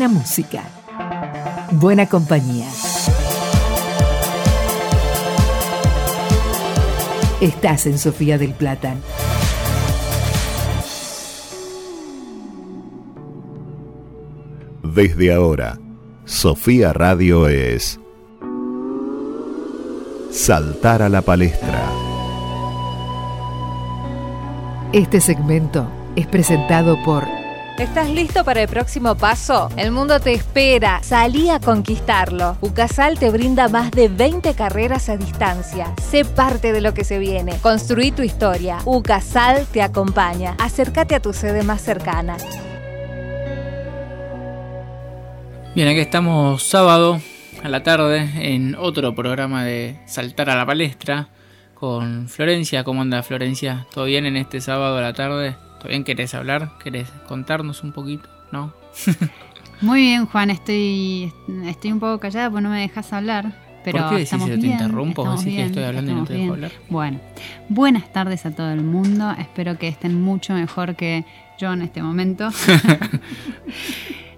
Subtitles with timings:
[0.00, 0.62] Buena música.
[1.72, 2.66] Buena compañía.
[7.42, 8.94] Estás en Sofía del Plata.
[14.82, 15.78] Desde ahora,
[16.24, 18.00] Sofía Radio es
[20.30, 21.84] Saltar a la palestra.
[24.94, 25.86] Este segmento
[26.16, 27.39] es presentado por
[27.80, 29.70] ¿Estás listo para el próximo paso?
[29.78, 31.02] El mundo te espera.
[31.02, 32.58] Salí a conquistarlo.
[32.60, 35.94] UCASAL te brinda más de 20 carreras a distancia.
[35.98, 37.56] Sé parte de lo que se viene.
[37.62, 38.80] Construí tu historia.
[38.84, 40.56] UCASAL te acompaña.
[40.58, 42.36] Acércate a tu sede más cercana.
[45.74, 47.18] Bien, aquí estamos sábado
[47.62, 51.30] a la tarde en otro programa de Saltar a la Palestra
[51.72, 52.84] con Florencia.
[52.84, 53.86] ¿Cómo anda Florencia?
[53.90, 55.56] ¿Todo bien en este sábado a la tarde?
[55.80, 56.70] ¿Todavía querés hablar?
[56.82, 58.28] ¿Querés contarnos un poquito?
[58.52, 58.72] ¿No?
[59.80, 61.32] Muy bien, Juan, estoy,
[61.64, 63.52] estoy un poco callada porque no me dejas hablar.
[63.82, 65.24] Pero ¿Por qué decís que te bien, interrumpo?
[65.30, 66.52] Decís que bien, estoy hablando y no te dejo bien.
[66.52, 66.72] hablar.
[66.90, 67.20] Bueno,
[67.70, 69.34] buenas tardes a todo el mundo.
[69.38, 71.24] Espero que estén mucho mejor que
[71.58, 72.50] yo en este momento.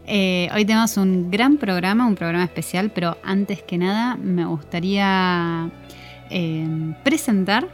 [0.04, 5.70] Eh, hoy tenemos un gran programa, un programa especial, pero antes que nada me gustaría
[6.28, 6.66] eh,
[7.04, 7.68] presentar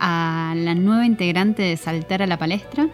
[0.00, 2.88] a la nueva integrante de Saltar a la Palestra,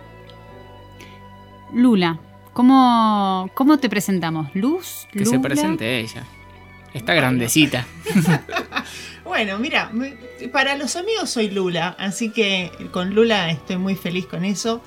[1.73, 2.19] Lula.
[2.53, 4.49] ¿Cómo, cómo te presentamos?
[4.55, 5.07] ¿Luz?
[5.13, 6.25] Que se presente ella.
[6.93, 7.87] Está grandecita.
[9.31, 9.93] Bueno, mira,
[10.53, 14.83] para los amigos soy Lula, así que con Lula estoy muy feliz con eso.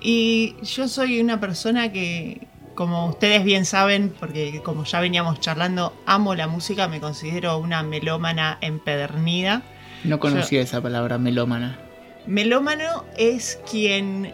[0.00, 2.46] Y yo soy una persona que,
[2.76, 7.82] como ustedes bien saben, porque como ya veníamos charlando, amo la música, me considero una
[7.82, 9.62] melómana empedernida.
[10.04, 11.78] No conocía esa palabra, melómana.
[12.26, 14.32] Melómano es quien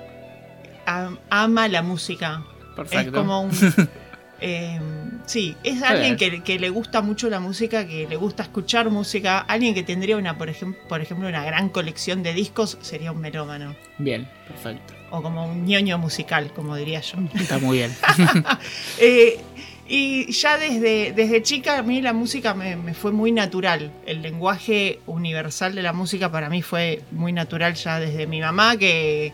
[0.87, 2.43] am- ama la música.
[2.77, 3.11] Perfecto.
[3.11, 3.51] Es como un.
[4.41, 4.81] eh,
[5.27, 9.39] sí, es alguien que le gusta mucho la música, que le gusta escuchar música.
[9.39, 13.21] Alguien que tendría una, por ejemplo, por ejemplo, una gran colección de discos sería un
[13.21, 13.77] melómano.
[13.99, 14.93] Bien, perfecto.
[15.11, 17.19] O como un ñoño musical, como diría yo.
[17.35, 17.93] Está muy bien.
[18.99, 19.39] Eh,
[19.87, 23.93] y ya desde, desde chica a mí la música me, fue muy natural.
[24.07, 28.79] El lenguaje universal de la música para mí fue muy natural ya desde mi mamá,
[28.79, 29.33] que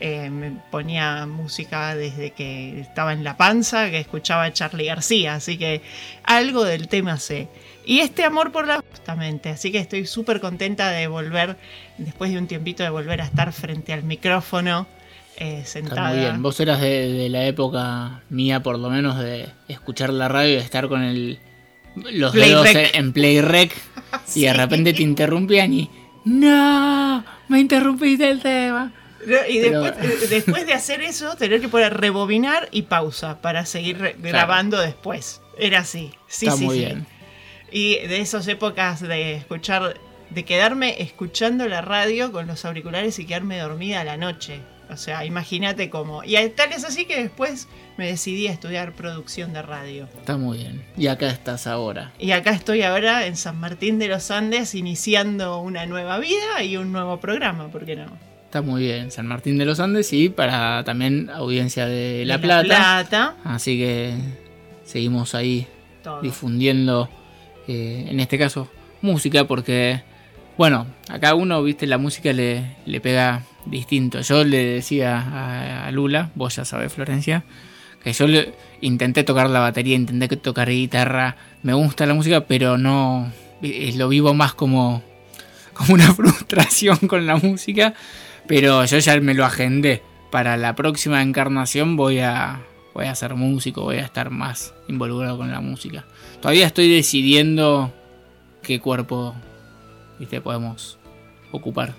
[0.00, 5.34] eh, me ponía música desde que estaba en la panza, que escuchaba a Charlie García,
[5.34, 5.82] así que
[6.24, 7.46] algo del tema sé.
[7.84, 11.56] Y este amor por la justamente, así que estoy súper contenta de volver,
[11.98, 14.88] después de un tiempito de volver a estar frente al micrófono,
[15.36, 16.00] eh, sentada.
[16.02, 16.42] Está muy bien.
[16.42, 20.56] Vos eras de, de la época mía, por lo menos, de escuchar la radio y
[20.56, 21.38] de estar con el
[21.94, 22.94] los Play dedos rec.
[22.96, 23.74] en, play rec
[24.34, 25.90] y de repente te interrumpían y
[26.24, 27.24] ¡No!
[27.48, 28.92] Me interrumpiste el tema.
[29.48, 34.16] Y después, eh, después de hacer eso, tener que poner rebobinar y pausa para seguir
[34.18, 35.40] grabando después.
[35.58, 36.12] Era así.
[36.28, 36.84] Sí, Está sí, muy sí.
[36.84, 37.06] bien.
[37.70, 39.94] Y de esas épocas de escuchar,
[40.30, 44.60] de quedarme escuchando la radio con los auriculares y quedarme dormida a la noche.
[44.90, 46.22] O sea, imagínate cómo.
[46.24, 50.08] Y tal es así que después me decidí a estudiar producción de radio.
[50.18, 50.84] Está muy bien.
[50.96, 52.12] Y acá estás ahora.
[52.18, 56.76] Y acá estoy ahora en San Martín de los Andes iniciando una nueva vida y
[56.76, 58.06] un nuevo programa, ¿por qué no?
[58.44, 59.10] Está muy bien.
[59.10, 62.66] San Martín de los Andes y para también audiencia de La De Plata.
[62.66, 64.14] Plata, Así que
[64.84, 65.66] seguimos ahí
[66.02, 66.20] todo.
[66.20, 67.08] difundiendo,
[67.66, 68.68] eh, en este caso,
[69.00, 70.02] música, porque,
[70.58, 74.20] bueno, a cada uno, viste, la música le, le pega distinto.
[74.20, 77.44] Yo le decía a, Lula, vos ya sabés, Florencia,
[78.02, 82.78] que yo le, intenté tocar la batería, intenté tocar guitarra, me gusta la música, pero
[82.78, 85.02] no, eh, lo vivo más como,
[85.72, 87.94] como una frustración con la música,
[88.46, 90.02] pero yo ya me lo agendé.
[90.30, 92.62] Para la próxima encarnación voy a,
[92.94, 96.06] voy a ser músico, voy a estar más involucrado con la música.
[96.40, 97.92] Todavía estoy decidiendo
[98.62, 99.34] qué cuerpo
[100.22, 100.98] viste, podemos
[101.50, 101.94] ocupar.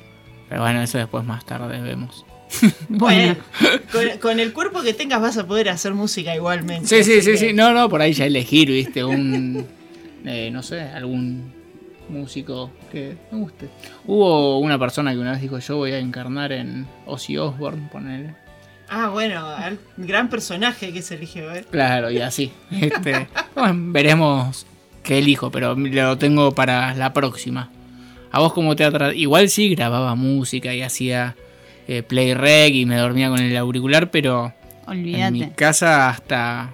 [0.50, 2.26] Pero bueno, eso después más tarde vemos.
[2.88, 3.36] Bueno,
[3.92, 6.88] con, con el cuerpo que tengas vas a poder hacer música igualmente.
[6.88, 7.54] Sí, sí, sí, que- sí.
[7.54, 9.66] No, no, por ahí ya elegir, viste, un.
[10.26, 11.52] eh, no sé, algún
[12.10, 13.70] músico que me guste.
[14.06, 18.36] Hubo una persona que una vez dijo: Yo voy a encarnar en Ozzy Osbourne, poner.
[18.90, 21.66] Ah, bueno, al- gran personaje que se eligió, ¿eh?
[21.72, 22.52] Claro, y así.
[22.70, 24.68] Este, bueno, veremos
[25.02, 27.72] qué elijo, pero lo tengo para la próxima.
[28.34, 31.36] ¿A vos cómo te Igual sí grababa música y hacía
[31.88, 34.52] eh, play rec y me dormía con el auricular, pero
[34.88, 36.74] en mi casa hasta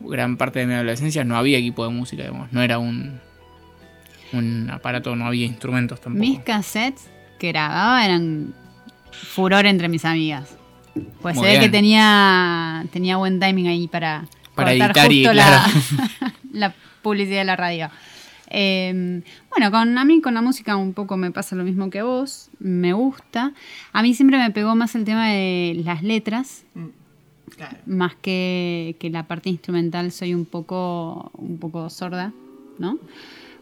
[0.00, 2.50] gran parte de mi adolescencia no había equipo de música, digamos.
[2.52, 3.20] No era un,
[4.32, 6.24] un aparato, no había instrumentos tampoco.
[6.24, 7.06] Mis cassettes
[7.38, 8.54] que grababa eran
[9.12, 10.56] furor entre mis amigas.
[11.20, 15.34] Pues Muy se ve que tenía, tenía buen timing ahí para, Para editar y, justo
[15.34, 16.34] la, claro.
[16.52, 17.90] la publicidad de la radio.
[18.56, 19.20] Eh,
[19.50, 22.04] bueno, con a mí con la música un poco me pasa lo mismo que a
[22.04, 23.52] vos, me gusta.
[23.92, 26.86] A mí siempre me pegó más el tema de las letras, Mm,
[27.56, 27.76] Claro.
[27.86, 32.32] más que, que la parte instrumental soy un poco, un poco sorda,
[32.78, 32.98] ¿no?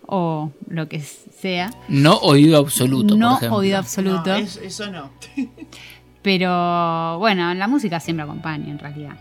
[0.06, 1.70] O lo que sea.
[1.88, 3.56] No oído absoluto, por no ejemplo.
[3.58, 4.30] oído absoluto.
[4.30, 5.10] No, eso no.
[6.22, 9.16] Pero bueno, la música siempre acompaña en realidad.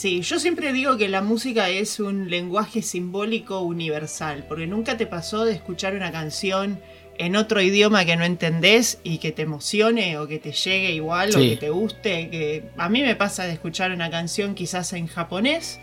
[0.00, 5.04] Sí, yo siempre digo que la música es un lenguaje simbólico universal, porque nunca te
[5.06, 6.80] pasó de escuchar una canción
[7.18, 11.28] en otro idioma que no entendés y que te emocione o que te llegue igual
[11.28, 11.50] o Sí.
[11.50, 12.30] que te guste.
[12.30, 15.80] Que a mí me pasa de escuchar una canción quizás en japonés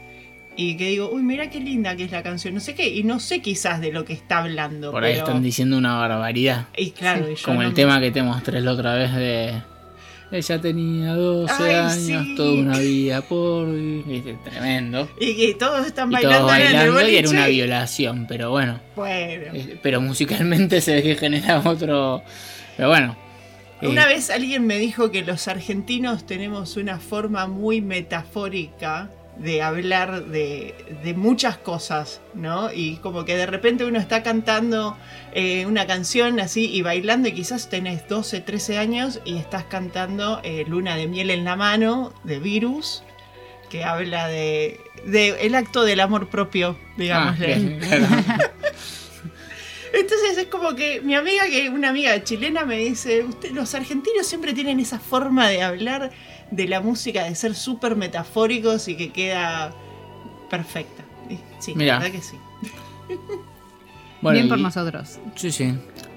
[0.55, 3.03] y que digo, uy, mira qué linda que es la canción, no sé qué, y
[3.03, 4.89] no sé quizás de lo que está hablando.
[4.89, 6.69] Por ahí pero- están diciendo una barbaridad.
[6.75, 9.13] Y claro, y yo Como no el me- tema que te mostré la otra vez
[9.13, 9.61] de.
[10.29, 12.35] Ella tenía 12 Ay, años, sí.
[12.35, 14.03] toda una vida por vivir.
[14.05, 15.09] Viste, Tremendo.
[15.19, 18.49] Y que todos están Y bailando, todos en el bailando y era una violación, pero
[18.51, 18.79] bueno.
[18.95, 19.43] Bueno.
[19.53, 22.23] Eh, Pero musicalmente se ve que genera otro.
[22.75, 23.15] Pero bueno.
[23.81, 29.61] eh, Una vez alguien me dijo que los argentinos tenemos una forma muy metafórica de
[29.61, 32.71] hablar de, de muchas cosas, ¿no?
[32.73, 34.97] Y como que de repente uno está cantando
[35.33, 40.39] eh, una canción así y bailando y quizás tenés 12, 13 años y estás cantando
[40.43, 43.03] eh, Luna de miel en la mano de Virus,
[43.69, 47.45] que habla de, de el acto del amor propio, ah, digámosle.
[47.55, 48.05] bien, claro.
[49.93, 54.27] Entonces es como que mi amiga, que una amiga chilena, me dice, "Usted- los argentinos
[54.27, 56.11] siempre tienen esa forma de hablar
[56.51, 59.73] de la música, de ser súper metafóricos y que queda
[60.49, 61.03] perfecta.
[61.59, 61.95] Sí, Mirá.
[61.95, 62.37] la verdad que sí.
[64.21, 65.19] Bueno, Bien por y- nosotros.
[65.35, 65.73] Sí, sí.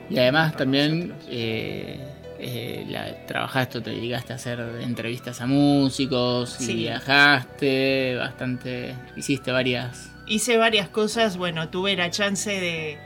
[0.09, 2.01] Y además también eh,
[2.39, 6.75] eh, la, trabajaste, te dedicaste a hacer entrevistas a músicos y Sí.
[6.77, 10.11] viajaste bastante, hiciste varias.
[10.27, 12.99] Hice varias cosas, bueno, tuve la chance de,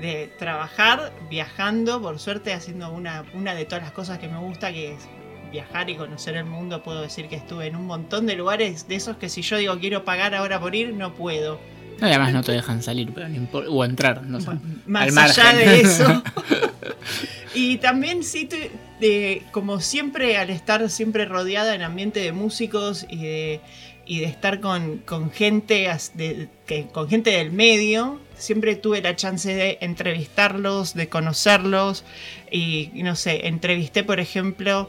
[0.00, 4.72] de trabajar viajando, por suerte haciendo una, una de todas las cosas que me gusta,
[4.72, 5.08] que es
[5.50, 6.82] viajar y conocer el mundo.
[6.82, 9.78] Puedo decir que estuve en un montón de lugares de esos que si yo digo
[9.78, 11.58] quiero pagar ahora por ir, no puedo.
[12.00, 14.38] No, y además no te dejan salir, pero no importa, o entrar, no.
[14.38, 16.22] Bueno, más allá de eso.
[17.54, 23.04] y también sí, te- de, como siempre, al estar siempre rodeada en ambiente de músicos
[23.08, 23.60] y de,
[24.06, 29.00] y de estar con, con gente as- de- que, con gente del medio, siempre tuve
[29.02, 32.04] la chance de entrevistarlos, de conocerlos.
[32.50, 34.88] Y no sé, entrevisté, por ejemplo,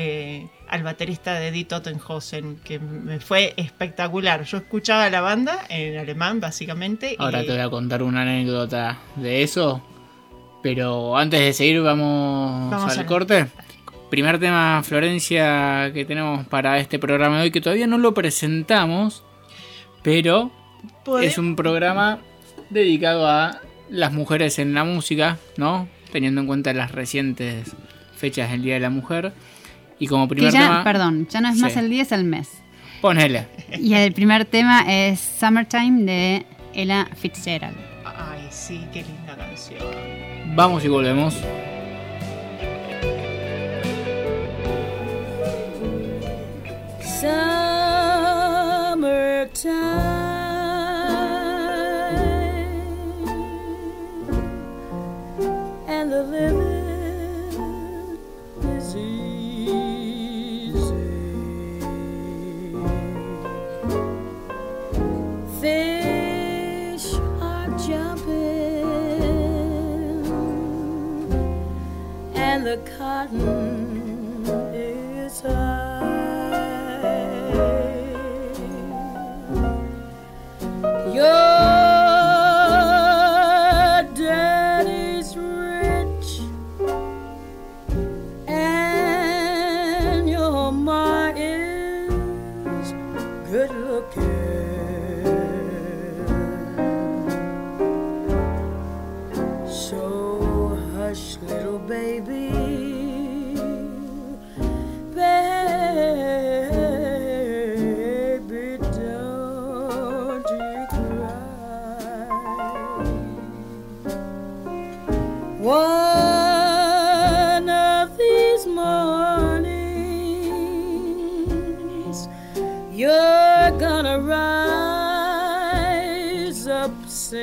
[0.00, 4.44] eh, al baterista de Die Tottenhausen, que me fue espectacular.
[4.44, 7.16] Yo escuchaba la banda en alemán, básicamente.
[7.18, 9.82] Ahora y- te voy a contar una anécdota de eso.
[10.62, 13.46] Pero antes de seguir, vamos, Vamos al al- corte.
[14.10, 19.22] Primer tema, Florencia, que tenemos para este programa de hoy, que todavía no lo presentamos,
[20.02, 20.50] pero
[21.20, 22.18] es un programa
[22.70, 25.88] dedicado a las mujeres en la música, ¿no?
[26.12, 27.74] Teniendo en cuenta las recientes
[28.16, 29.32] fechas del Día de la Mujer.
[29.98, 32.24] Y como Que primer ya, tema, perdón, ya no es más el día, es el
[32.24, 32.48] mes.
[33.00, 33.46] ponele.
[33.78, 37.76] Y el primer tema es Summertime de Ella Fitzgerald.
[38.04, 39.80] Ay, sí, qué linda canción.
[40.54, 41.34] Vamos y volvemos.
[54.48, 56.77] Summertime and the living
[72.58, 73.67] and the cotton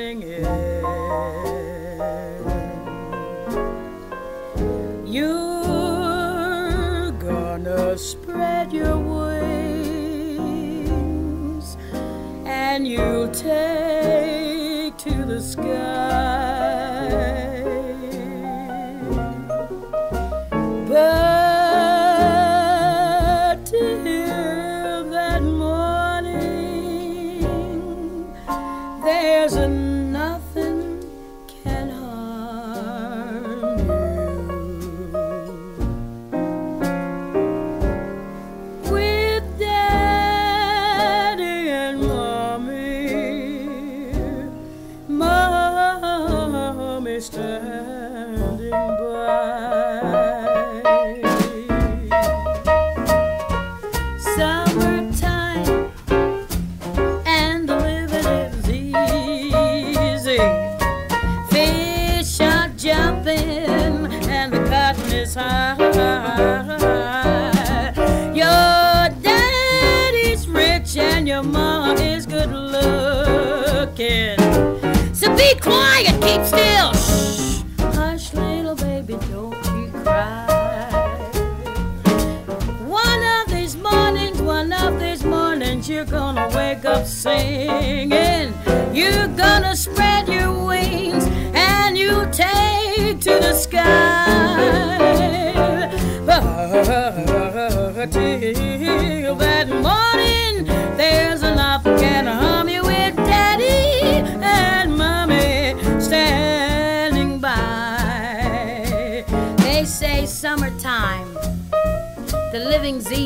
[0.06, 0.65] morning is.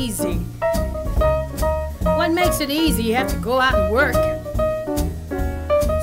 [0.01, 0.33] Easy.
[2.01, 3.03] What makes it easy?
[3.03, 4.15] You have to go out and work.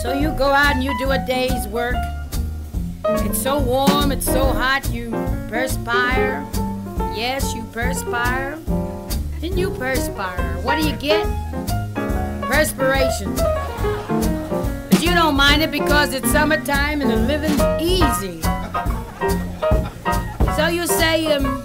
[0.03, 1.97] So you go out and you do a day's work.
[3.27, 5.11] It's so warm, it's so hot, you
[5.49, 6.47] perspire.
[7.17, 8.57] Yes, you perspire.
[9.41, 10.57] Then you perspire.
[10.63, 11.27] What do you get?
[12.43, 13.35] Perspiration.
[13.35, 18.43] But you don't mind it because it's summertime and the living's easy.
[20.57, 21.65] So you say, um,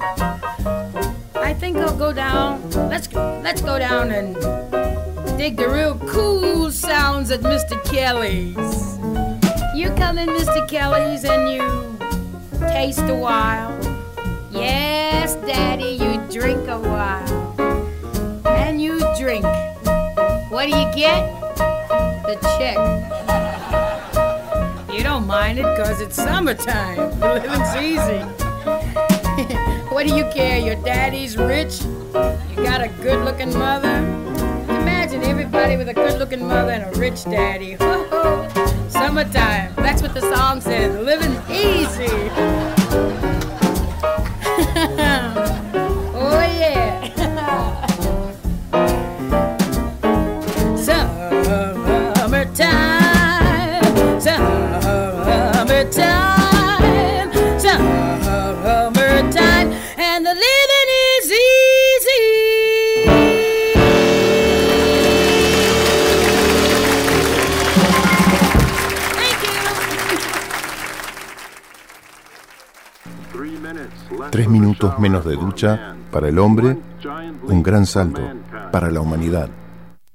[1.44, 2.72] I think I'll go down.
[2.72, 4.34] Let's let's go down and
[5.38, 7.76] dig the real cool sounds at Mr.
[7.84, 8.98] Kelly's.
[9.76, 10.66] You come in Mr.
[10.70, 11.98] Kelly's and you
[12.70, 13.78] taste a while.
[14.52, 18.46] Yes, Daddy, you drink a while.
[18.48, 19.44] And you drink.
[20.50, 21.28] What do you get?
[22.26, 22.78] The check.
[24.96, 27.20] You don't mind it because it's summertime.
[27.20, 28.24] Living's easy.
[29.94, 30.58] what do you care?
[30.58, 31.82] Your daddy's rich.
[31.84, 33.98] You got a good looking mother.
[34.68, 37.74] Imagine everybody with a good looking mother and a rich daddy.
[37.74, 38.90] Ho, ho.
[38.90, 39.74] Summertime.
[39.76, 40.96] That's what the song says.
[40.96, 42.10] Living easy.
[74.34, 76.76] Tres minutos menos de ducha para el hombre,
[77.44, 78.24] un gran salto
[78.72, 79.52] para la humanidad.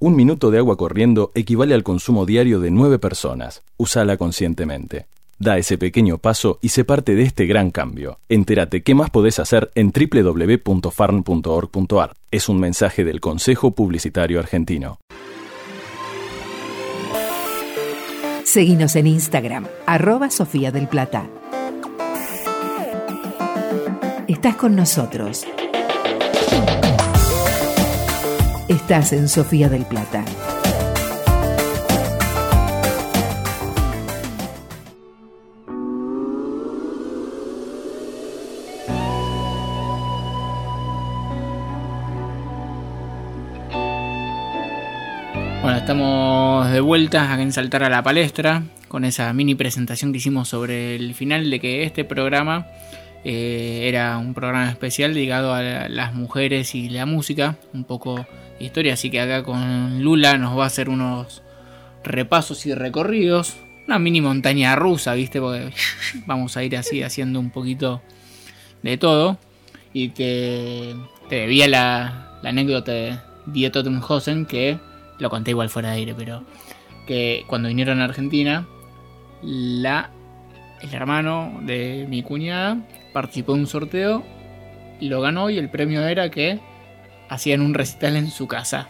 [0.01, 3.63] Un minuto de agua corriendo equivale al consumo diario de nueve personas.
[3.77, 5.07] Usala conscientemente.
[5.39, 8.19] Da ese pequeño paso y sé parte de este gran cambio.
[8.29, 12.17] Entérate qué más podés hacer en www.farn.org.ar.
[12.33, 14.99] Es un mensaje del Consejo Publicitario Argentino.
[18.43, 21.29] Seguinos en Instagram, arroba Sofía del Plata.
[24.29, 25.47] Estás con nosotros.
[28.69, 30.23] Estás en Sofía del Plata.
[45.63, 50.19] Bueno, estamos de vuelta acá en Saltar a la Palestra con esa mini presentación que
[50.19, 52.67] hicimos sobre el final de que este programa
[53.31, 58.27] eh, era un programa especial dedicado a la- las mujeres y la música, un poco
[58.59, 61.43] de historia, así que acá con Lula nos va a hacer unos
[62.05, 63.55] repasos y recorridos,
[63.87, 65.41] una mini montaña rusa, ¿viste?
[65.43, 65.71] Porque
[66.27, 68.01] vamos a ir así haciendo un poquito
[68.83, 69.37] de todo.
[69.93, 70.95] Y te,
[71.29, 74.79] te debía la, anécdota de Die Totenhausen, que
[75.19, 76.45] lo conté igual fuera de aire, pero
[77.07, 78.67] que cuando vinieron a Argentina,
[79.43, 80.11] la,
[80.83, 82.79] el hermano de mi cuñada
[83.13, 84.25] participó en un sorteo,
[85.01, 86.59] lo ganó y el premio era que
[87.29, 88.89] hacían un recital en su casa.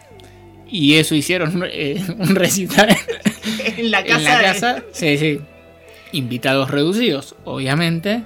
[0.67, 2.89] Y eso hicieron eh, un recital
[3.77, 4.17] en la casa.
[4.17, 4.83] en la de- casa.
[4.91, 5.39] Sí, sí.
[6.11, 8.23] Invitados reducidos, obviamente,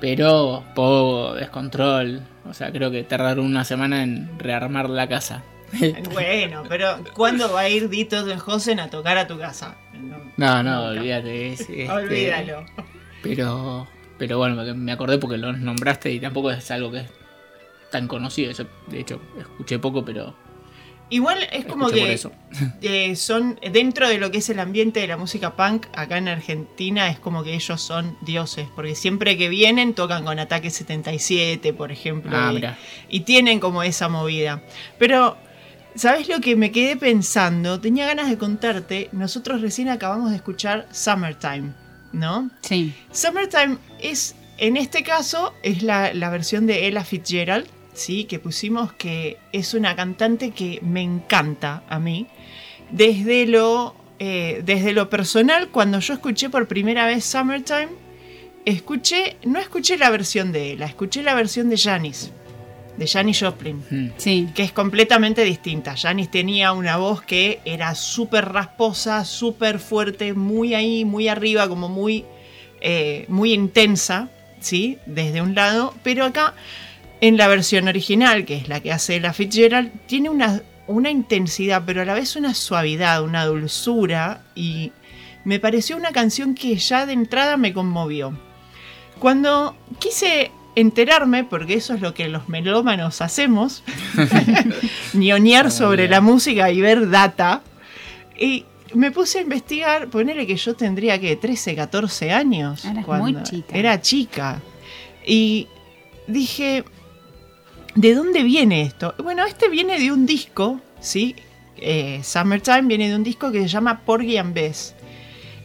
[0.00, 2.22] pero poco descontrol.
[2.44, 5.42] O sea, creo que tardaron una semana en rearmar la casa.
[6.12, 9.76] Bueno, pero ¿cuándo va a ir Dito de Josen a tocar a tu casa?
[9.94, 11.52] No, No, no, olvídate.
[11.52, 12.66] es, este, olvídalo.
[13.22, 13.86] Pero,
[14.18, 17.10] pero bueno, me- acordé porque lo nombraste y tampoco es algo que es
[17.90, 18.52] tan conocido.
[18.52, 20.34] Yo, de hecho, escuché poco, pero
[21.10, 22.18] Igual es como que
[22.80, 26.26] eh, son dentro de lo que es el ambiente de la música punk acá en
[26.28, 31.74] Argentina es como que ellos son dioses porque siempre que vienen tocan con Ataque 77
[31.74, 32.52] por ejemplo Ah,
[33.10, 34.62] y, y tienen como esa movida
[34.98, 35.36] pero
[35.96, 37.78] ¿sabes lo que me quedé pensando?
[37.78, 41.74] tenía ganas de contarte nosotros recién acabamos de escuchar Summertime
[42.12, 42.50] ¿no?
[42.62, 42.94] Sí.
[43.10, 48.24] Summertime es, en este caso, es la, la versión de Ella Fitzgerald, ¿sí?
[48.24, 52.26] Que pusimos que es una cantante que me encanta a mí.
[52.90, 57.88] Desde lo, eh, desde lo personal, cuando yo escuché por primera vez Summertime,
[58.64, 62.32] escuché, no escuché la versión de Ella, escuché la versión de Janis,
[62.96, 64.10] de Janis Joplin Mm.
[64.16, 64.48] Sí.
[64.54, 65.96] que es completamente distinta.
[65.96, 71.88] Janis tenía una voz que era súper rasposa, súper fuerte, muy ahí, muy arriba, como
[71.88, 72.24] muy,
[72.80, 74.28] eh, muy intensa,
[74.60, 74.98] ¿sí?
[75.06, 76.54] Desde un lado, pero acá
[77.20, 81.82] en la versión original, que es la que hace la Fitzgerald, tiene una, una intensidad,
[81.86, 84.92] pero a la vez una suavidad, una dulzura, y
[85.44, 88.36] me pareció una canción que ya de entrada me conmovió.
[89.18, 93.82] Cuando quise enterarme, porque eso es lo que los melómanos hacemos,
[95.12, 97.62] ñoñar sobre la música y ver data,
[98.38, 102.84] y me puse a investigar, ponerle que yo tendría que 13, 14 años.
[102.84, 103.76] Eras muy chica.
[103.76, 104.60] Era chica.
[105.26, 105.68] Y
[106.26, 106.84] dije,
[107.94, 109.14] ¿de dónde viene esto?
[109.22, 111.36] Bueno, este viene de un disco, ¿sí?
[111.76, 114.94] Eh, Summertime viene de un disco que se llama Porgy and Bess.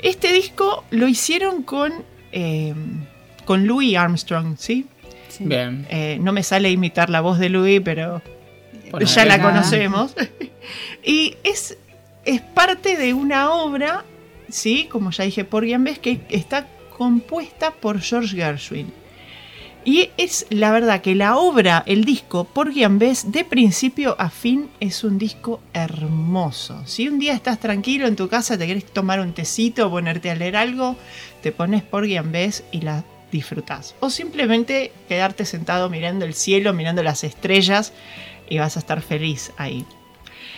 [0.02, 1.94] Este disco lo hicieron con,
[2.32, 2.74] eh,
[3.46, 4.86] con Louis Armstrong, ¿sí?
[5.38, 5.46] Sí.
[5.46, 5.86] Bien.
[5.90, 8.22] Eh, no me sale imitar la voz de Louis, pero
[8.92, 10.16] Por ya la conocemos.
[11.04, 11.78] y es,
[12.26, 14.04] es parte de una obra,
[14.50, 14.88] ¿sí?
[14.92, 18.92] Como ya dije, por Bess, que está compuesta por George Gershwin.
[19.86, 24.30] Y es la verdad que la obra, el disco Porgy and Bess, de principio a
[24.30, 26.86] fin, es un disco hermoso.
[26.86, 30.36] Si un día estás tranquilo en tu casa, te querés tomar un tecito, ponerte a
[30.36, 30.98] leer algo,
[31.42, 33.96] te pones Porgy and Bess y la disfrutás.
[34.00, 37.94] O simplemente quedarte sentado mirando el cielo, mirando las estrellas
[38.50, 39.86] y vas a estar feliz ahí.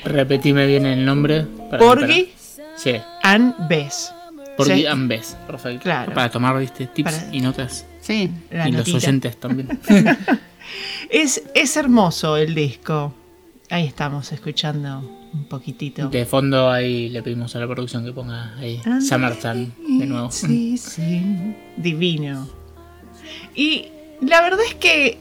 [0.05, 1.45] Repetime bien el nombre.
[1.77, 2.32] Porgy
[2.77, 4.13] Sí, and Bess.
[4.55, 4.86] Porgy Sí.
[4.86, 5.36] and Bess.
[5.47, 5.84] Perfecto.
[5.84, 6.13] Claro.
[6.13, 7.86] Para tomar, viste, tips Para- y notas.
[8.01, 8.29] Sí.
[8.51, 8.93] La y notita.
[8.95, 9.79] los oyentes también.
[11.10, 13.13] Es, es hermoso el disco.
[13.71, 14.99] Ahí estamos escuchando
[15.34, 16.10] un poquitito.
[16.10, 20.32] De fondo ahí le pedimos a la producción que ponga ahí Ah, Summertime de nuevo.
[20.32, 21.55] Sí, sí.
[21.77, 22.47] Divino.
[23.55, 23.88] Y
[24.21, 25.17] la verdad es que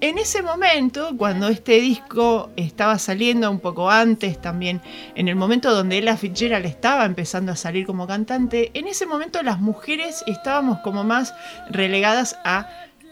[0.00, 4.80] en ese momento, cuando este disco estaba saliendo un poco antes también,
[5.16, 9.42] en el momento donde Ella Fitzgerald estaba empezando a salir como cantante, en ese momento
[9.42, 11.34] las mujeres estábamos como más
[11.70, 12.68] relegadas a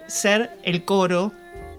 [0.07, 1.33] ser el coro.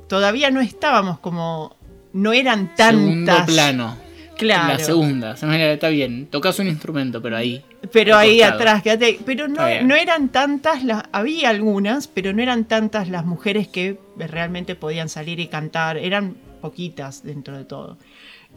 [0.10, 1.76] Todavía no estábamos como...
[2.14, 3.46] No eran Segundo tantas...
[3.46, 3.98] plano.
[4.38, 4.74] Claro.
[4.74, 5.38] La segunda.
[5.38, 6.28] Se me- Está bien.
[6.28, 7.64] Tocas un instrumento, pero ahí.
[7.92, 8.56] Pero al ahí costado.
[8.60, 9.20] atrás, quédate.
[9.26, 11.04] Pero no, no eran tantas las.
[11.12, 15.98] Había algunas, pero no eran tantas las mujeres que realmente podían salir y cantar.
[15.98, 17.98] Eran poquitas dentro de todo.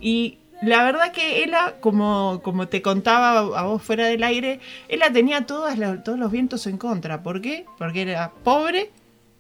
[0.01, 5.13] Y la verdad que ella, como, como te contaba a vos fuera del aire, ella
[5.13, 7.23] tenía todas la- todos los vientos en contra.
[7.23, 7.67] ¿Por qué?
[7.79, 8.91] Porque era pobre,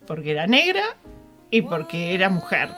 [0.06, 0.84] porque era negra
[1.50, 2.68] y porque era mujer.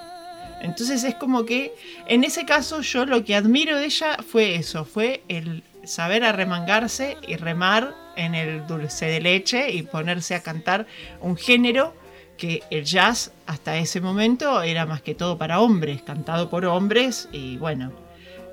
[0.62, 1.75] Entonces es como que
[2.07, 7.16] en ese caso yo lo que admiro de ella fue eso, fue el saber arremangarse
[7.27, 10.87] y remar en el dulce de leche y ponerse a cantar
[11.21, 11.95] un género
[12.37, 17.29] que el jazz hasta ese momento era más que todo para hombres, cantado por hombres
[17.33, 17.92] y bueno,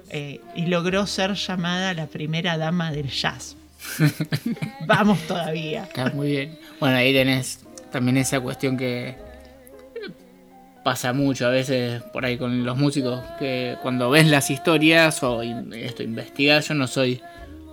[0.09, 3.55] eh, y logró ser llamada la primera dama del jazz.
[4.85, 5.83] Vamos todavía.
[5.83, 6.59] Está muy bien.
[6.79, 7.61] Bueno, ahí tenés
[7.91, 9.15] también esa cuestión que
[10.89, 15.43] pasa mucho a veces por ahí con los músicos, que cuando ves las historias o
[15.43, 17.21] in- esto investigas, yo no soy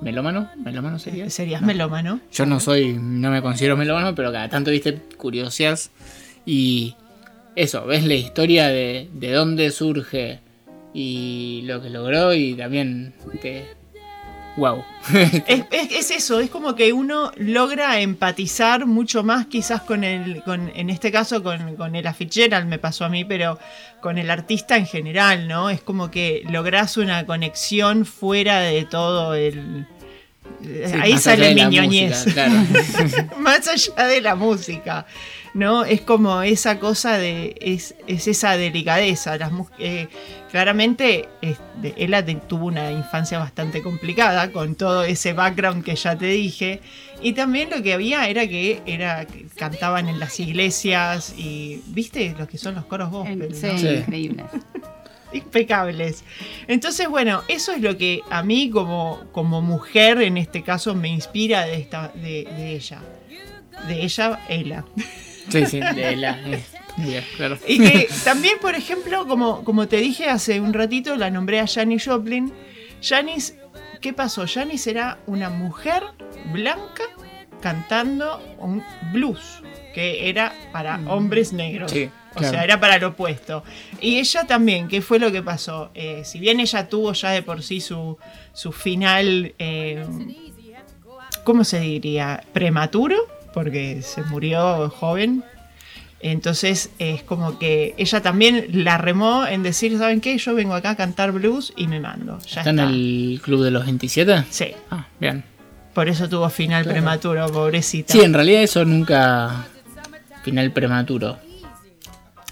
[0.03, 1.31] melómano, melómano sería.
[1.31, 1.67] Serías No.
[1.69, 2.21] melómano.
[2.31, 5.91] Yo no soy, no me considero melómano, pero cada tanto viste curiosidades
[6.45, 6.95] y
[7.55, 10.41] eso, ves la historia de, de dónde surge
[10.93, 13.65] y lo que logró y también te,
[14.57, 14.85] wow.
[15.47, 20.43] Es, es- es eso, es como que uno logra empatizar mucho más quizás con el,
[20.43, 23.59] con, en este caso con, con el Fitzgerald me pasó a mí, pero
[24.01, 25.71] con el artista en general, ¿no?
[25.71, 29.87] Es como que lográs una conexión fuera de todo el...
[31.01, 32.25] Ahí sale mi ñoñez.
[32.33, 32.55] claro.
[33.39, 35.05] más allá de la música,
[35.57, 35.87] ¿no?
[35.87, 39.39] Es como esa cosa de, es, es esa delicadeza.
[39.39, 40.09] Las, eh,
[40.51, 46.27] claramente, este, ella tuvo una infancia bastante complicada con todo ese background que ya te
[46.27, 46.83] dije.
[47.23, 52.35] Y también lo que había era que, era, que cantaban en las iglesias y, ¿viste?
[52.39, 53.79] Los que son los coros gospel, Sí, ¿no?
[53.79, 53.89] Sí.
[53.89, 54.45] increíble.
[55.33, 56.23] impecables.
[56.69, 61.09] Entonces, bueno, eso es lo que a mí como, como mujer en este caso me
[61.09, 63.01] inspira de, esta, de, de ella.
[63.89, 64.85] De ella, ella.
[65.49, 66.39] Sí, sí, de la.
[66.97, 67.59] bien, claro.
[67.67, 71.67] Y que también, por ejemplo, como, como te dije hace un ratito, la nombré a
[71.67, 72.53] Janis Joplin.
[73.03, 73.55] Janis,
[74.01, 74.47] ¿qué pasó?
[74.47, 76.03] Janis era una mujer
[76.53, 77.05] blanca
[77.61, 78.83] cantando un
[79.13, 79.63] blues,
[79.95, 81.91] que era para hombres negros.
[81.91, 83.63] Sí, O sea, era para lo opuesto.
[84.01, 85.91] Y ella también, ¿qué fue lo que pasó?
[85.95, 88.19] Eh, si bien ella tuvo ya de por sí su,
[88.53, 90.05] su final, eh,
[91.45, 92.43] ¿cómo se diría?
[92.53, 93.17] Prematuro,
[93.61, 95.43] porque se murió joven.
[96.21, 100.37] Entonces es como que ella también la remó en decir, ¿saben qué?
[100.37, 102.39] Yo vengo acá a cantar blues y me mando.
[102.41, 102.71] Ya ¿Está está.
[102.71, 104.45] en el club de los 27?
[104.51, 105.43] Sí, Ah, bien.
[105.95, 106.97] por eso tuvo final Claro.
[106.97, 108.13] prematuro, pobrecita.
[108.13, 109.65] Sí, en realidad eso nunca.
[110.43, 111.39] Final prematuro.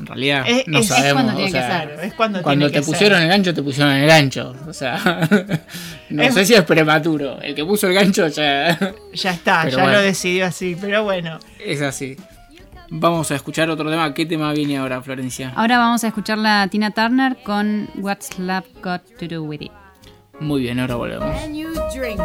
[0.01, 1.13] En realidad Es- no es- es sabemos.
[1.23, 3.23] cuando o tiene que es cuando, Cuando tiene te que pusieron ser.
[3.25, 4.55] el gancho, te pusieron el gancho.
[4.67, 5.01] O sea,
[6.11, 7.41] no Es- sé si es prematuro.
[7.41, 8.77] El que puso el gancho ya
[9.15, 9.99] Ya está, Pero ya bueno.
[9.99, 11.39] lo decidió así, pero bueno.
[11.65, 12.17] es así.
[12.91, 14.13] Vamos a escuchar otro tema.
[14.15, 15.53] ¿Qué tema viene ahora, Florencia?
[15.57, 19.73] Ahora vamos a escuchar la Tina Turner con What's Love Got to Do With It.
[20.41, 21.43] Muy bien, ahora volvemos.
[21.43, 22.19] and you drink.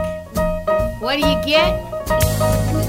[1.01, 2.88] What do you get?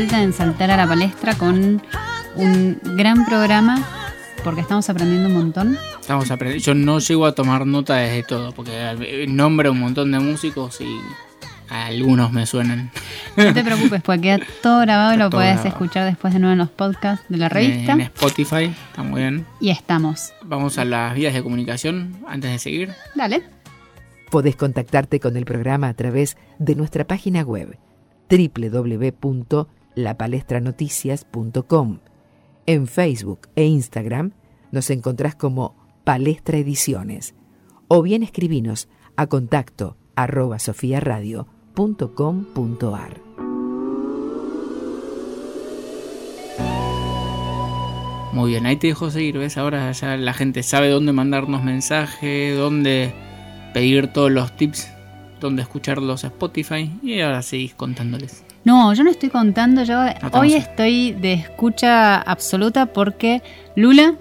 [0.00, 1.82] vuelta en Saltar a la Palestra con
[2.34, 3.86] un gran programa
[4.42, 5.78] porque estamos aprendiendo un montón.
[6.00, 6.64] Estamos aprendiendo.
[6.64, 10.86] Yo no llego a tomar nota de todo, porque nombra un montón de músicos y
[11.68, 12.90] algunos me suenan.
[13.36, 15.68] No te preocupes, porque queda todo grabado y lo puedes grabado.
[15.68, 17.92] escuchar después de nuevo en los podcasts de la revista.
[17.92, 19.44] En Spotify, está muy bien.
[19.60, 20.32] Y estamos.
[20.42, 22.94] Vamos a las vías de comunicación antes de seguir.
[23.14, 23.42] Dale.
[24.30, 27.76] Podés contactarte con el programa a través de nuestra página web
[30.00, 31.98] www.lapalestranoticias.com.
[32.66, 34.32] En Facebook e Instagram
[34.70, 37.34] nos encontrás como Palestra Ediciones
[37.88, 40.58] o bien escribinos a contacto arroba.
[48.32, 49.56] Muy bien, ahí te dejo seguir, ¿ves?
[49.56, 53.12] Ahora ya la gente sabe dónde mandarnos mensajes, dónde
[53.74, 54.88] pedir todos los tips,
[55.40, 58.44] dónde escucharlos a Spotify y ahora seguís contándoles.
[58.64, 63.42] No, yo no estoy contando, yo te hoy estoy de escucha absoluta porque
[63.74, 64.14] Lula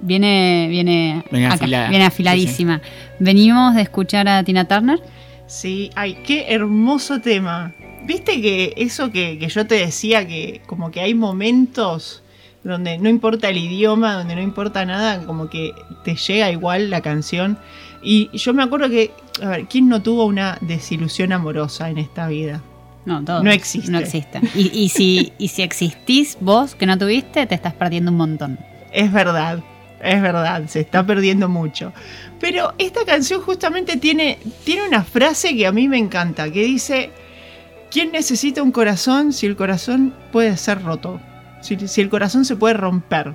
[0.00, 1.88] viene viene, Viene acá, afilada.
[1.88, 2.80] viene afiladísima.
[3.18, 5.00] Venimos de escuchar a Tina Turner.
[5.46, 7.74] Sí, ay, qué hermoso tema.
[8.06, 12.22] Viste que eso que, que yo te decía, que como que hay momentos
[12.62, 15.72] donde no importa el idioma, donde no importa nada, como que
[16.04, 17.58] te llega igual la canción.
[18.02, 19.10] Y yo me acuerdo que,
[19.42, 22.62] a ver, ¿quién no tuvo una desilusión amorosa en esta vida?
[23.04, 23.42] No, todo.
[23.42, 23.90] No existe.
[23.90, 24.40] No existe.
[24.54, 28.58] Y, y si, y si existís vos que no tuviste, te estás perdiendo un montón.
[28.92, 29.60] Es verdad,
[30.02, 31.92] es verdad, se está perdiendo mucho.
[32.38, 37.10] Pero esta canción justamente tiene, tiene una frase que a mí me encanta, que dice,
[37.90, 41.20] ¿quién necesita un corazón si el corazón puede ser roto?
[41.60, 43.34] Si, si el corazón se puede romper,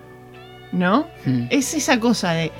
[0.72, 1.08] ¿no?
[1.26, 1.46] Hmm.
[1.50, 2.52] Es esa cosa de,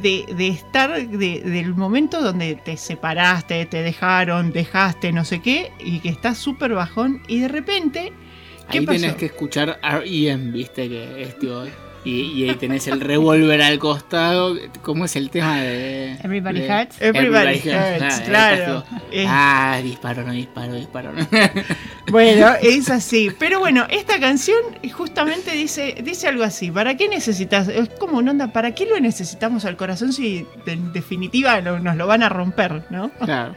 [0.00, 5.72] de, de estar, de- del momento donde te separaste, te dejaron, dejaste, no sé qué,
[5.78, 8.12] y que estás súper bajón, y de repente...
[8.70, 9.00] ¿Qué Ahí pasó?
[9.00, 11.64] tenés que escuchar R.E.M., viste que es tío.
[12.04, 14.56] Y, y ahí tenés el revólver al costado.
[14.82, 16.12] ¿Cómo es el tema de.
[16.22, 17.00] Everybody de- Hurts.
[17.00, 18.84] Everybody Hurts, Ah, claro.
[19.10, 19.24] Eh.
[19.26, 21.12] Ah, disparo, no disparo, disparo.
[21.12, 21.26] no.
[22.10, 23.30] Bueno, es así.
[23.38, 24.58] Pero bueno, esta canción
[24.92, 26.70] justamente dice, dice algo así.
[26.70, 27.66] ¿Para qué necesitas?
[27.68, 31.96] Es como una onda, ¿para qué lo necesitamos al corazón si en definitiva lo- nos
[31.96, 33.10] lo van a romper, ¿no?
[33.24, 33.54] claro.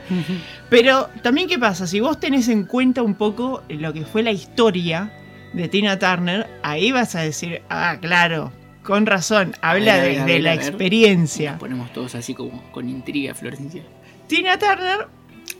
[0.69, 1.85] Pero también, ¿qué pasa?
[1.87, 5.11] Si vos tenés en cuenta un poco lo que fue la historia
[5.57, 8.51] de Tina Turner, ahí vas a decir, ah, claro,
[8.83, 10.59] con razón, habla ver, ver, ver, la ver.
[10.59, 11.51] experiencia.
[11.51, 13.83] Nos ponemos todos así como con intriga, Florencia.
[14.27, 15.07] Tina Turner,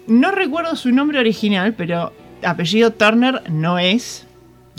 [0.08, 4.26] no recuerdo su nombre original, pero apellido Turner no es.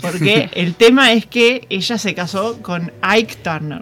[0.01, 3.81] Porque el tema es que ella se casó con Ike Turner.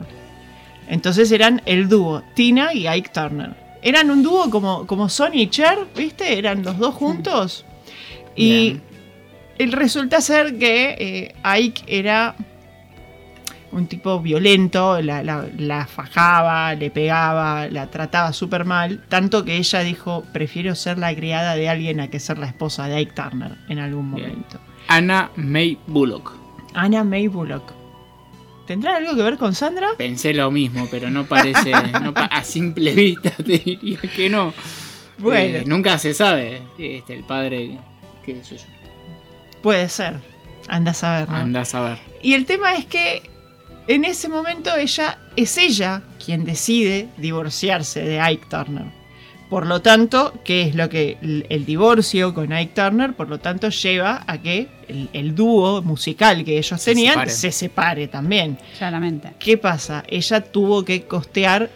[0.89, 3.55] Entonces eran el dúo, Tina y Ike Turner.
[3.81, 6.37] Eran un dúo como, como Sonny y Cher, ¿viste?
[6.37, 7.63] Eran los dos juntos.
[8.35, 8.86] Y Bien.
[9.59, 12.35] El resulta ser que eh, Ike era
[13.71, 19.57] un tipo violento, la, la- la fajaba, le pegaba, la trataba súper mal, tanto que
[19.57, 23.11] ella dijo, prefiero ser la criada de alguien a que ser la esposa de Ike
[23.13, 24.59] Turner en algún momento.
[24.87, 26.31] Anna May Bullock.
[26.73, 27.73] Anna May Bullock.
[28.67, 29.89] ¿Tendrá algo que ver con Sandra?
[29.97, 31.71] Pensé lo mismo, pero no parece.
[32.01, 34.53] no pa- a simple vista te diría que no.
[35.19, 36.61] Bueno, Eh, nunca se sabe.
[36.77, 37.77] Este, el padre.
[38.25, 38.63] ¿Qué sé yo?
[39.67, 40.13] Puede ser.
[40.69, 41.35] Anda a saber, ¿no?
[41.35, 41.97] Anda a saber.
[42.21, 43.21] Y el tema es que
[43.89, 48.85] en ese momento ella es ella quien decide divorciarse de Ike Turner.
[49.49, 53.13] Por lo tanto, ¿qué es lo que el, el divorcio con Ike Turner?
[53.13, 57.51] Por lo tanto, lleva a que el, el dúo musical que ellos Se tenían se
[57.51, 58.57] separe también.
[58.77, 59.33] Claramente.
[59.37, 60.05] ¿Qué pasa?
[60.07, 61.69] Ella tuvo que costear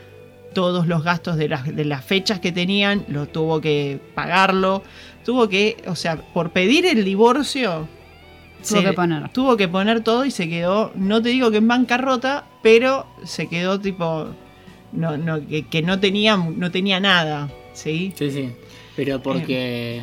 [0.53, 4.83] todos los gastos de las, de las fechas que tenían, lo tuvo que pagarlo,
[5.23, 7.87] tuvo que, o sea, por pedir el divorcio,
[8.67, 9.29] Tuvo que poner.
[9.29, 13.47] tuvo que poner todo y se quedó, no te digo que en bancarrota, pero se
[13.47, 14.27] quedó tipo,
[14.91, 18.13] no, no, que, que no tenía, no tenía nada, ¿sí?
[18.15, 18.51] Sí, sí.
[18.95, 20.01] Pero porque.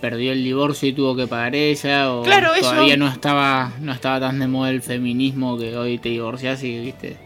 [0.00, 3.92] Perdió el divorcio y tuvo que pagar ella, o Claro, eso- todavía no estaba no
[3.92, 7.16] estaba tan de moda el feminismo que hoy te divorcias y viste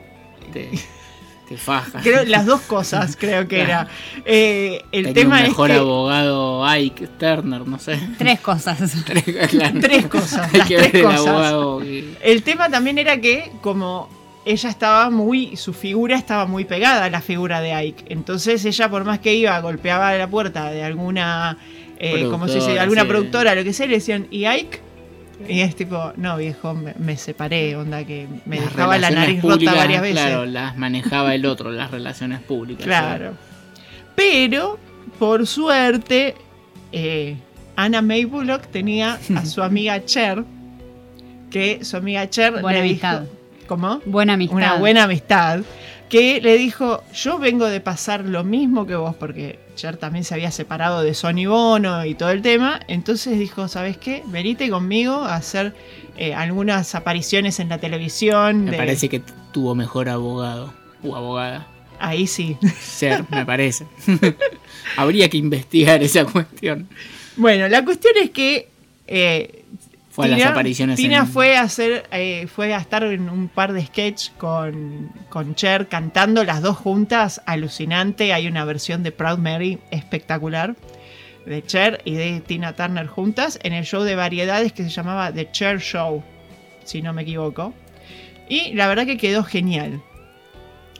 [0.52, 0.68] te,
[1.50, 2.02] te fajas.
[2.02, 3.88] Creo, las dos cosas creo que era.
[4.24, 7.98] Eh, el Tenía tema un es mejor que abogado Ike Turner, no sé.
[8.16, 8.78] Tres cosas.
[9.04, 9.80] Tres, claro.
[9.80, 11.26] tres cosas, Hay las que tres ver el cosas.
[11.26, 14.08] abogado que- El tema también era que como
[14.46, 18.04] ella estaba muy, su figura estaba muy pegada a la figura de Ike.
[18.08, 21.58] Entonces ella por más que iba, golpeaba la puerta de alguna,
[21.98, 22.78] eh, ¿cómo se dice?
[22.80, 23.08] Alguna sí.
[23.08, 24.80] productora, lo que sea, le decían, ¿y Ike?
[25.48, 29.42] Y es tipo, no viejo, me, me separé, onda que me las dejaba la nariz
[29.42, 30.20] rota varias veces.
[30.20, 32.84] Claro, las manejaba el otro, las relaciones públicas.
[32.84, 33.32] Claro.
[34.14, 34.78] Pero,
[35.18, 36.34] por suerte,
[36.92, 37.36] eh,
[37.76, 40.44] Anna May Bullock tenía a su amiga Cher,
[41.50, 43.24] que su amiga Cher Buena le dijo- amistad.
[43.66, 44.00] ¿Cómo?
[44.04, 44.56] Buena amistad.
[44.56, 45.60] Una buena amistad.
[46.10, 50.34] Que le dijo, yo vengo de pasar lo mismo que vos, porque Cher también se
[50.34, 52.80] había separado de Sony Bono y todo el tema.
[52.88, 54.22] Entonces dijo, ¿sabes qué?
[54.26, 55.72] Venite conmigo a hacer
[56.16, 58.64] eh, algunas apariciones en la televisión.
[58.64, 61.66] Me de- parece que tuvo mejor abogado o abogada.
[62.00, 62.56] Ahí sí.
[62.80, 63.86] Ser, me parece.
[64.96, 66.88] Habría que investigar esa cuestión.
[67.36, 68.68] Bueno, la cuestión es que
[69.06, 69.59] eh,
[70.20, 73.48] Fue a las apariciones Tina en- fue a hacer, eh, fue a estar en un
[73.48, 78.32] par de sketch con, con Cher cantando las dos juntas, alucinante.
[78.32, 80.74] Hay una versión de Proud Mary espectacular
[81.46, 85.32] de Cher y de Tina Turner juntas en el show de variedades que se llamaba
[85.32, 86.22] The Cher Show,
[86.84, 87.72] si no me equivoco.
[88.48, 90.02] Y la verdad que quedó genial.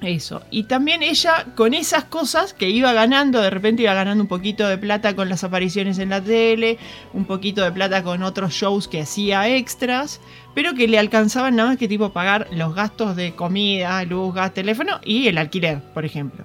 [0.02, 0.42] Eso.
[0.50, 4.66] Y también ella, con esas cosas que iba ganando, de repente iba ganando un poquito
[4.66, 6.78] de plata con las apariciones en la tele,
[7.12, 10.20] un poquito de plata con otros shows que hacía extras,
[10.54, 14.54] pero que le alcanzaban nada más que tipo pagar los gastos de comida, luz, gas,
[14.54, 16.44] teléfono y el alquiler, por ejemplo.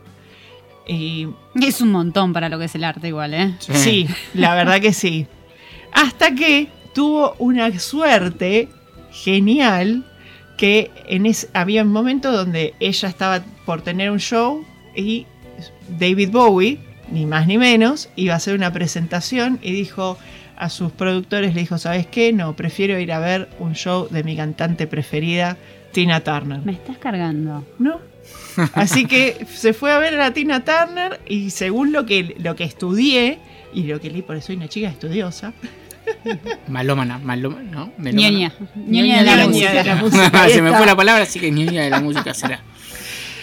[0.87, 3.55] Y Es un montón para lo que es el arte igual, ¿eh?
[3.59, 5.27] Sí, la verdad que sí.
[5.91, 8.69] Hasta que tuvo una suerte
[9.11, 10.03] genial
[10.57, 15.25] que en ese, había un momento donde ella estaba por tener un show y
[15.99, 16.79] David Bowie,
[17.11, 20.17] ni más ni menos, iba a hacer una presentación y dijo
[20.57, 22.31] a sus productores, le dijo, ¿sabes qué?
[22.31, 25.57] No, prefiero ir a ver un show de mi cantante preferida,
[25.91, 26.61] Tina Turner.
[26.63, 27.65] Me estás cargando.
[27.79, 27.99] ¿no?
[28.73, 32.63] Así que se fue a ver a Tina Turner y según lo que, lo que
[32.63, 33.39] estudié
[33.73, 35.53] y lo que leí, por eso soy una chica estudiosa,
[36.67, 37.91] Malómana, malómana, ¿no?
[37.97, 38.29] Melómana.
[38.31, 38.53] Ñoña.
[38.75, 39.73] Ñoña de la Ñoña música.
[39.73, 40.43] de la música.
[40.43, 42.61] Ahí Se me fue la palabra, así que ñoña de la música será.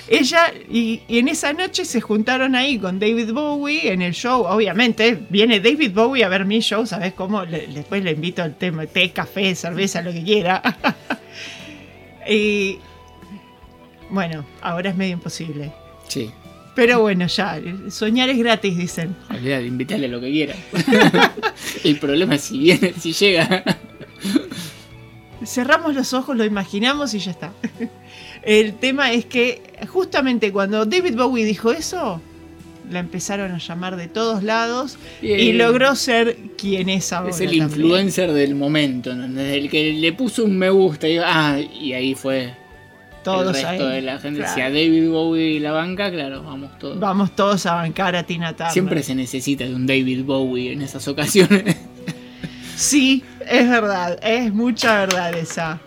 [0.09, 4.43] ella y, y en esa noche se juntaron ahí con David Bowie en el show.
[4.45, 7.45] Obviamente, viene David Bowie a ver mi show, ¿sabes cómo?
[7.45, 10.61] Le- después le invito al tema, té, café, cerveza, lo que quiera.
[12.29, 12.79] y
[14.11, 15.73] bueno, ahora es medio imposible.
[16.09, 16.31] Sí.
[16.75, 17.61] Pero bueno, ya,
[17.91, 19.14] soñar es gratis, dicen.
[19.31, 20.55] Olvidate, invítale lo que quiera.
[21.85, 23.62] El problema es si viene, si llega.
[25.45, 27.53] cerramos los ojos, lo imaginamos y ya está.
[28.43, 32.20] El tema es que justamente cuando David Bowie dijo eso,
[32.91, 37.31] la empezaron a llamar de todos lados y logró ser quien es ahora.
[37.31, 37.68] Es el también.
[37.68, 39.57] influencer del momento, ¿entendés?
[39.57, 42.55] El que le puso un me gusta y, ah, y ahí fue
[43.23, 43.95] Todos el resto ahí.
[43.95, 44.41] de la gente.
[44.41, 44.55] Claro.
[44.55, 46.99] Si a David Bowie la banca, claro, vamos todos.
[46.99, 48.73] Vamos todos a bancar a Tina Turner.
[48.73, 51.77] Siempre se necesita de un David Bowie en esas ocasiones.
[52.77, 55.79] Sí, es verdad, es mucha verdad esa.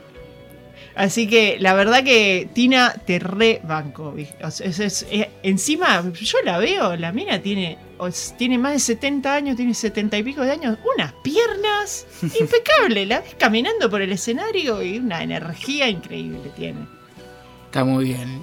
[0.95, 4.13] Así que la verdad que Tina te rebanco.
[4.13, 4.45] ¿viste?
[4.45, 7.77] O sea, es- es- es- encima, yo la veo, la mina tiene,
[8.37, 12.05] tiene más de 70 años, tiene 70 y pico de años, unas piernas
[12.39, 13.05] impecable.
[13.05, 16.79] La ves caminando por el escenario y una energía increíble tiene.
[17.75, 18.39] Está muy bien.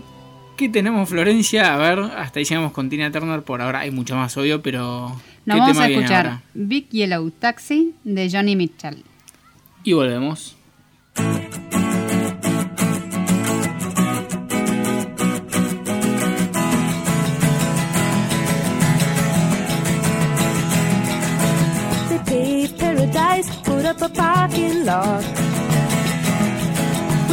[0.59, 1.73] ¿Qué tenemos, Florencia?
[1.73, 3.41] A ver, hasta ahí llegamos con Tina Turner.
[3.41, 5.09] Por ahora hay mucho más, obvio, pero.
[5.47, 6.41] Nos ¿qué vamos tema a escuchar?
[6.53, 9.03] Big Yellow Taxi de Johnny Mitchell.
[9.85, 10.55] Y volvemos.
[22.11, 25.52] They paved paradise, put up a parking lot.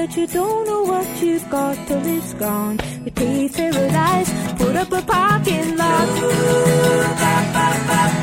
[0.00, 2.78] That you don't know what you've got till it's gone.
[3.04, 4.30] We paved paradise,
[4.60, 6.08] put up a parking lot.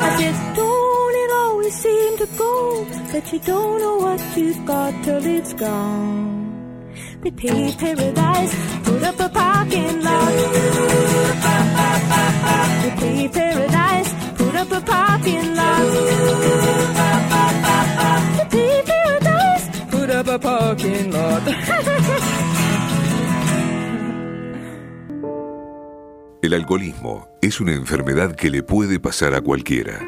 [0.06, 4.92] I said, don't it always seem to go that you don't know what you've got
[5.04, 6.94] till it's gone.
[7.22, 8.54] They paved paradise,
[26.48, 30.00] El alcoholismo es una enfermedad que le puede pasar a cualquiera.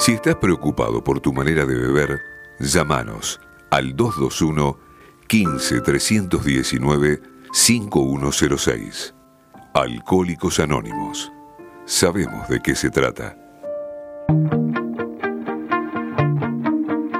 [0.00, 2.18] Si estás preocupado por tu manera de beber,
[2.58, 4.76] llámanos al 221
[5.28, 7.22] 15 319
[7.52, 9.14] 5106.
[9.72, 11.30] Alcohólicos Anónimos.
[11.84, 13.38] Sabemos de qué se trata.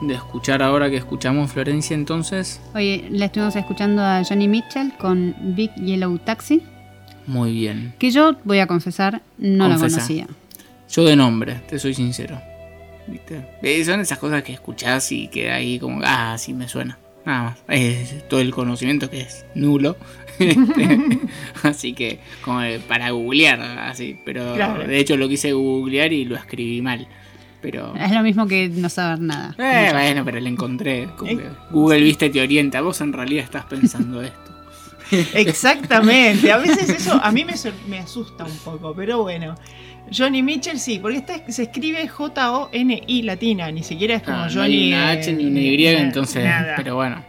[0.00, 2.60] de escuchar ahora que escuchamos Florencia entonces.
[2.74, 6.62] Oye, la estuvimos escuchando a Johnny Mitchell con Big Yellow Taxi,
[7.26, 7.94] Muy bien.
[7.98, 9.96] que yo voy a confesar, no la Confesá.
[9.96, 10.26] conocía.
[10.90, 12.40] Yo de nombre, te soy sincero.
[13.06, 13.46] ¿Viste?
[13.62, 16.98] Eh, Son esas cosas que escuchás y que ahí como, ah, sí me suena.
[17.24, 17.58] Nada más.
[17.68, 19.96] Es todo el conocimiento que es nulo.
[20.38, 21.18] Este,
[21.64, 24.16] así que, como para googlear, así.
[24.24, 24.86] Pero Claro.
[24.86, 27.08] de hecho lo quise googlear y lo escribí mal.
[27.60, 27.94] Pero.
[27.96, 29.54] Es lo mismo que no saber nada.
[29.58, 31.08] Eh, bueno, pero le encontré.
[31.16, 32.80] como que Google, viste, te orienta.
[32.80, 34.38] Vos en realidad estás pensando esto.
[35.34, 36.52] Exactamente.
[36.52, 39.54] A veces eso a mí me, sor- me asusta un poco, pero bueno.
[40.10, 44.52] Johnny Mitchell sí, porque está- se escribe J-O-N-I latina, ni siquiera es como Ah, no
[44.62, 44.84] Johnny.
[44.84, 46.44] hay una eh, H ni una Y, nada, entonces.
[46.44, 46.74] nada.
[46.76, 47.22] Pero bueno.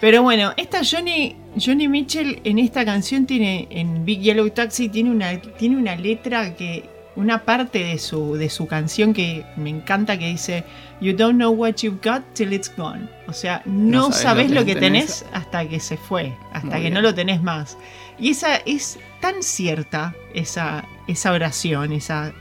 [0.00, 5.10] Pero bueno, esta Johnny, Johnny Mitchell en esta canción tiene, en Big Yellow Taxi, tiene
[5.10, 6.84] una, tiene una letra que,
[7.16, 10.64] una parte de su, de su canción que me encanta que dice,
[11.00, 13.08] You don't know what you've got till it's gone.
[13.28, 16.94] O sea, no, sabes lo que tenés, hasta que se fue, hasta Muy que bien.
[16.94, 17.76] no lo tenés más.
[18.18, 22.32] Y esa es tan cierta, esa, esa oración, esa...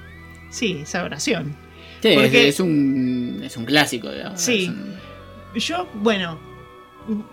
[0.50, 1.56] Sí, esa oración.
[2.02, 4.40] Sí, Porque- es, un, es un clásico, digamos.
[4.42, 4.68] Sí.
[4.70, 4.96] Un-
[5.60, 6.40] Yo, bueno,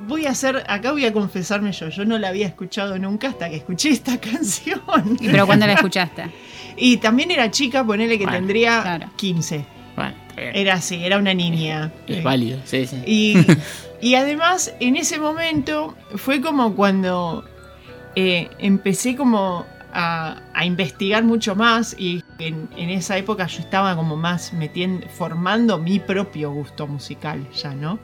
[0.01, 3.49] voy a hacer, acá voy a confesarme yo, yo no la había escuchado nunca hasta
[3.49, 4.81] que escuché esta canción.
[5.21, 6.25] ¿Y pero cuándo la escuchaste?
[6.77, 9.11] Y también era chica, ponele que Bueno, tendría claro.
[9.17, 9.67] 15.
[9.97, 10.57] Bueno, está bien.
[10.57, 11.93] Era así, era una niña.
[12.07, 13.03] Es válido, sí, sí.
[13.05, 13.37] Y,
[14.01, 17.45] y además, en ese momento, fue como cuando
[18.17, 23.95] eh, empecé como a, a investigar mucho más y en, en esa época yo estaba
[23.95, 27.99] como más metiendo, formando mi propio gusto musical ya, ¿no?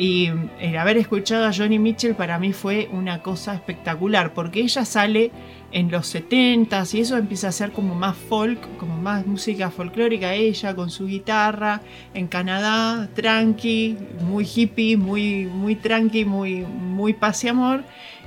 [0.00, 0.30] Y
[0.60, 5.32] el haber escuchado a Johnny Mitchell para mí fue una cosa espectacular, porque ella sale
[5.72, 10.34] en los 70s y eso empieza a ser como más folk, como más música folclórica
[10.34, 11.80] ella con su guitarra
[12.14, 17.82] en Canadá, tranqui, muy hippie, muy muy tranqui, muy muy paz y amor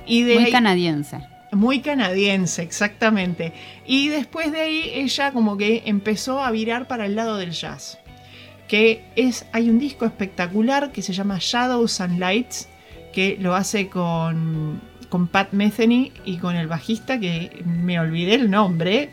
[0.06, 1.20] y de Muy ahí- canadiense.
[1.52, 3.54] muy canadiense, exactamente.
[3.86, 7.98] Y después de ahí ella como que empezó a virar para el lado del jazz.
[8.72, 12.70] Que es, hay un disco espectacular que se llama Shadows and Lights,
[13.12, 18.50] que lo hace con, con Pat Metheny y con el bajista, que me olvidé el
[18.50, 19.10] nombre.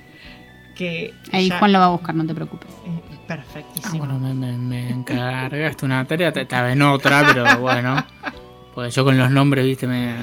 [0.78, 2.70] Que Ahí ya- Juan lo va a buscar, no te preocupes.
[2.70, 3.98] eh, Ah, Perfectísimo.
[4.06, 7.98] bueno, me, me- me encargaste una tarea, te- estaba en otra, pero bueno.
[8.80, 10.16] Porque yo con los nombres, viste, me,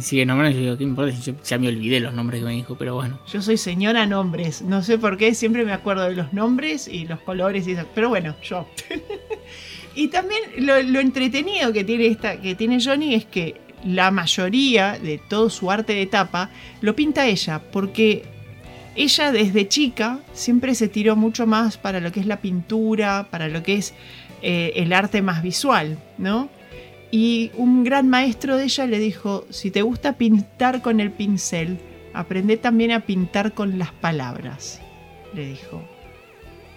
[0.00, 1.14] sigue nombrando yo digo, ¿qué importa?
[1.14, 3.18] yo ya me olvidé los nombres que me dijo, pero bueno.
[3.30, 7.06] Yo soy señora nombres, no sé por qué, siempre me acuerdo de los nombres y
[7.06, 8.66] los colores y eso, pero bueno, yo.
[9.94, 14.98] y también lo, lo entretenido que tiene esta, que tiene Johnny es que la mayoría
[14.98, 16.48] de todo su arte de tapa
[16.80, 18.24] lo pinta ella, porque
[18.96, 23.48] ella desde chica siempre se tiró mucho más para lo que es la pintura, para
[23.48, 23.92] lo que es
[24.40, 26.48] eh, el arte más visual, ¿no?
[27.10, 31.78] Y un gran maestro de ella le dijo, si te gusta pintar con el pincel,
[32.12, 34.80] aprende también a pintar con las palabras,
[35.34, 35.82] le dijo.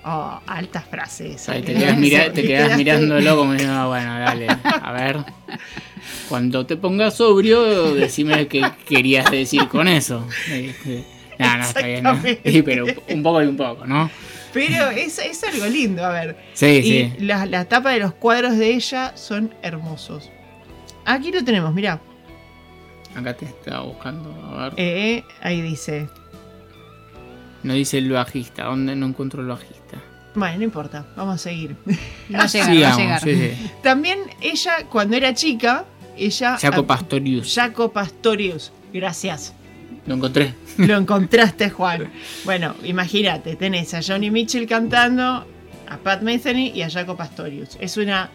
[0.03, 1.47] Oh, altas frases.
[1.49, 5.17] Ahí te quedas, mira- te quedas mirándolo como diciendo, "Ah, bueno, dale, a ver.
[6.27, 10.27] Cuando te pongas sobrio, decime qué querías decir con eso.
[10.49, 11.03] Este,
[11.37, 12.03] No, no, está bien.
[12.03, 12.19] ¿no?
[12.23, 14.09] Sí, pero un poco y un poco, ¿no?
[14.53, 16.37] Pero es, es algo lindo, a ver.
[16.53, 17.13] Sí, y sí.
[17.19, 20.29] La, la tapa de los cuadros de ella son hermosos.
[21.05, 21.99] Aquí lo tenemos, mirá.
[23.15, 24.33] Acá te estaba buscando.
[24.55, 24.73] A ver.
[24.77, 26.07] Eh, ahí dice.
[27.63, 28.65] No dice el bajista.
[28.65, 29.97] ¿Dónde no encuentro el bajista?
[30.33, 31.75] Bueno, no importa, vamos a seguir.
[32.33, 33.21] Va a llegar, va a llegar.
[33.21, 33.71] sí, sí.
[33.83, 35.85] También ella, cuando era chica,
[36.17, 36.57] ella.
[36.57, 37.53] Jaco Pastorius.
[37.53, 38.71] Jaco Pastorius.
[38.93, 39.53] Gracias.
[40.05, 40.53] Lo encontré.
[40.77, 42.11] Lo encontraste, Juan.
[42.45, 45.45] Bueno, imagínate, tenés a Johnny Mitchell cantando,
[45.87, 47.77] a Pat Metheny y a Jaco Pastorius.
[47.79, 48.29] Es una.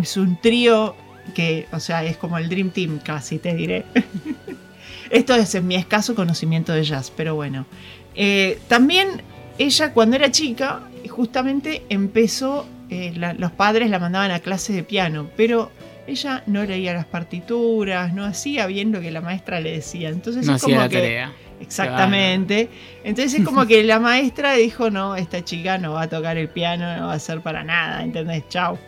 [0.00, 0.94] Es un trío
[1.34, 3.84] que, o sea, es como el Dream Team casi, te diré.
[5.10, 7.66] Esto es en mi escaso conocimiento de jazz, pero bueno.
[8.14, 9.22] Eh, también
[9.58, 14.84] ella cuando era chica, justamente empezó, eh, la- los padres la mandaban a clases de
[14.84, 15.72] piano, pero
[16.10, 20.08] ella no leía las partituras, no hacía bien lo que la maestra le decía.
[20.10, 21.32] Entonces No es hacía como la que, tarea.
[21.60, 22.68] Exactamente.
[23.04, 26.48] Entonces es como que la maestra dijo, no, esta chica no va a tocar el
[26.48, 28.44] piano, no va a ser para nada, ¿entendés?
[28.48, 28.78] Chau.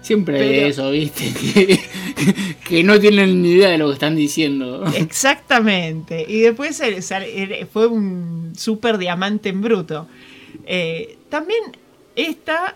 [0.00, 1.32] Siempre Pero- eso, ¿viste?
[1.38, 1.80] Que,
[2.68, 4.84] que no tienen ni idea de lo que están diciendo.
[4.96, 6.24] Exactamente.
[6.28, 10.08] Y después se- fue un super diamante en bruto.
[10.66, 11.60] Eh, también
[12.16, 12.74] esta,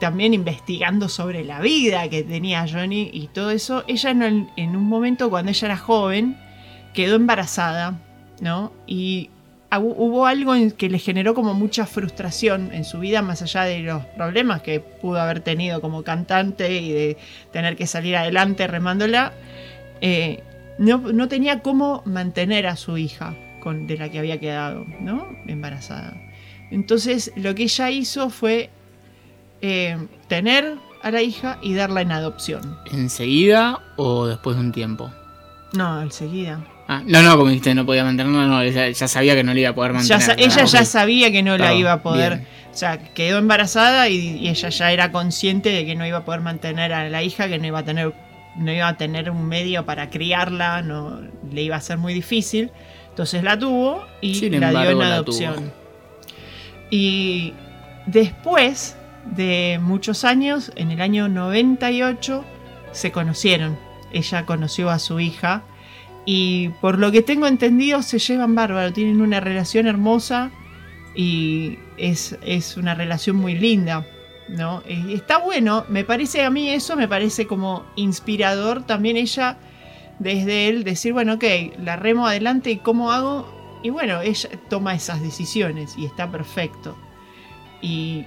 [0.00, 5.30] también investigando sobre la vida que tenía Johnny y todo eso, ella en, un momento
[5.30, 6.36] cuando ella era joven
[6.94, 7.98] quedó embarazada,
[8.40, 8.72] ¿no?
[8.86, 9.30] Y
[9.70, 13.80] hu- hubo algo que le generó como mucha frustración en su vida, más allá de
[13.80, 17.16] los problemas que pudo haber tenido como cantante y de
[17.52, 19.32] tener que salir adelante remándola.
[20.00, 20.42] eh,
[20.78, 25.28] no, no tenía cómo mantener a su hija con, de la que había quedado, ¿no?
[25.46, 26.16] Embarazada.
[26.70, 28.70] Entonces lo que ella hizo fue
[29.60, 29.98] eh,
[30.28, 32.78] tener a la hija y darla en adopción.
[32.92, 35.10] ¿Enseguida o después de un tiempo?
[35.72, 36.64] No, enseguida.
[36.86, 39.60] Ah, no, no, como dijiste, no podía mantenerlo, no, ella ya sabía que no le
[39.60, 40.34] iba a poder mantener.
[40.38, 42.36] ella ya sabía que no la iba a poder.
[42.38, 42.48] bien.
[42.72, 46.24] O sea, quedó embarazada y, y ella ya era consciente de que no iba a
[46.24, 48.12] poder mantener a la hija, que no iba a tener,
[48.56, 51.20] no iba a tener un medio para criarla, no
[51.52, 52.70] le iba a ser muy difícil.
[53.10, 55.72] Entonces la tuvo y Sin la dio en adopción.
[56.90, 57.54] Y
[58.06, 58.96] después
[59.26, 62.44] de muchos años, en el año 98,
[62.92, 63.78] se conocieron.
[64.12, 65.62] Ella conoció a su hija
[66.24, 70.50] y por lo que tengo entendido se llevan bárbaro, tienen una relación hermosa
[71.14, 74.06] y es, es una relación muy linda.
[74.48, 74.82] ¿no?
[74.86, 79.56] Y está bueno, me parece a mí eso, me parece como inspirador también ella,
[80.18, 81.44] desde él, decir, bueno, ok,
[81.82, 83.52] la remo adelante y cómo hago.
[83.82, 86.96] Y bueno, ella toma esas decisiones y está perfecto.
[87.82, 88.24] Y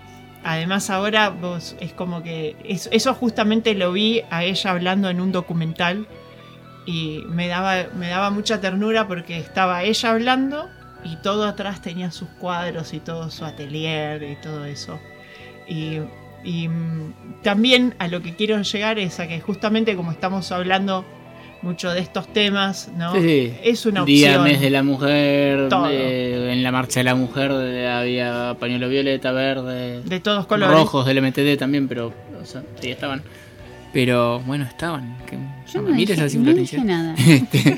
[0.48, 5.34] además ahora vos es como que eso, justamente lo vi a ella hablando en un
[5.34, 6.08] documental
[6.86, 10.70] y me daba, me daba mucha ternura porque estaba ella hablando
[11.04, 14.98] y todo atrás tenía sus cuadros y todo su atelier y todo eso.
[15.68, 16.00] Y,
[16.46, 21.04] y, mm, también a lo que quiero llegar es a que justamente como estamos hablando
[21.62, 23.14] mucho de estos temas, ¿no?
[23.16, 23.54] Sí, sí.
[23.64, 24.44] Es una Día, opción.
[24.44, 29.32] mes de la mujer, de- en la marcha de la mujer de- había pañuelo violeta,
[29.32, 30.76] verde, De todos colores.
[30.76, 33.24] rojos del MTD también, pero o sea, sí estaban.
[33.94, 35.18] Pero bueno, estaban.
[35.26, 35.38] Que,
[35.72, 37.16] Yo no dije, así, no dije nada.
[37.28, 37.78] Este,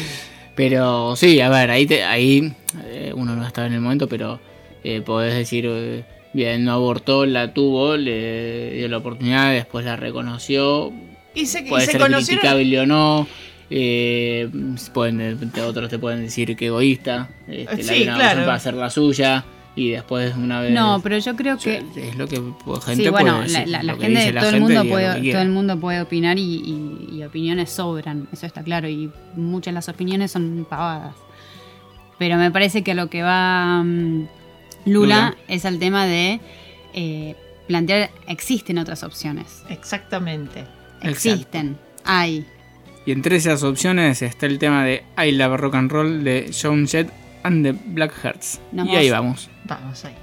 [0.54, 2.52] pero sí, a ver, ahí, te- ahí
[2.86, 4.40] eh, uno no estaba en el momento, pero
[4.84, 9.96] eh, podés decir, eh, bien, no abortó, la tuvo, le dio la oportunidad, después la
[9.96, 10.92] reconoció,
[11.36, 12.40] Y se, y puede se ser conocieron.
[12.40, 13.28] criticable o no.
[13.70, 14.48] eh,
[14.92, 18.24] pueden, otros te pueden decir que egoísta, este, la Sí, una claro.
[18.28, 22.16] opción para hacer la suya y después una vez No, pero yo creo que es
[22.16, 24.50] lo que pues, gente sí, bueno, puede la, decir, la- la que gente, la todo
[24.50, 28.62] el mundo puede, todo el mundo puede opinar y, y- y opiniones sobran, eso está
[28.62, 31.14] claro, y muchas de las opiniones son pavadas.
[32.18, 34.28] Pero me parece que lo que va mm,
[34.86, 35.36] Lula, Lula.
[35.48, 36.40] es el tema de
[36.94, 37.34] eh,
[37.66, 40.64] plantear existen otras opciones, Exactamente.
[41.02, 42.46] Existen, hay.
[43.04, 46.86] Y entre esas opciones está el tema de I Love Rock and Roll de Joan
[46.88, 47.08] Jett
[47.44, 48.60] and the Black Hearts.
[48.72, 49.48] Nos y ahí vamos.
[49.64, 50.14] Vamos ahí.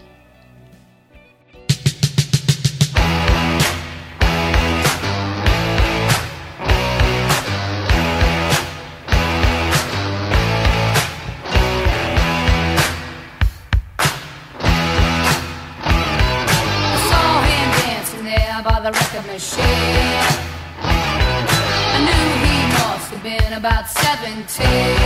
[24.23, 25.02] seventeen.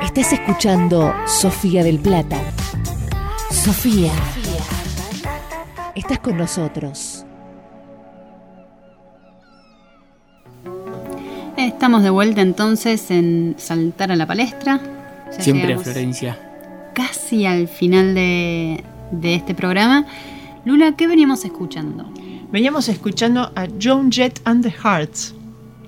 [0.01, 2.41] Estás escuchando Sofía del Plata.
[3.51, 4.13] Sofía.
[5.97, 7.26] Estás con nosotros.
[11.57, 14.79] Estamos de vuelta entonces en Saltar a la Palestra.
[15.33, 16.39] Ya Siempre llegamos Florencia.
[16.93, 20.05] Casi al final de, de este programa.
[20.67, 22.11] Lula, ¿qué veníamos escuchando?
[22.51, 25.35] Veníamos escuchando a Joan Jett and the Hearts.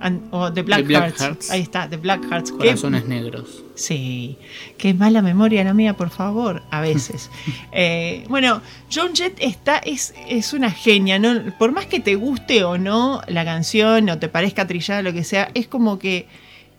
[0.01, 1.21] And- o The Black, The Black Hearts.
[1.23, 1.51] Hearts.
[1.51, 2.51] Ahí está, The Black Hearts.
[2.53, 3.65] Qué- Corazones negros.
[3.75, 4.37] Sí,
[4.77, 7.31] qué mala memoria la mía, por favor, a veces.
[7.73, 8.61] Eh, bueno,
[8.93, 11.35] Joan Jett está, es, es una genia, ¿no?
[11.59, 15.23] Por más que te guste o no la canción, o te parezca trillada, lo que
[15.23, 16.27] sea, es como que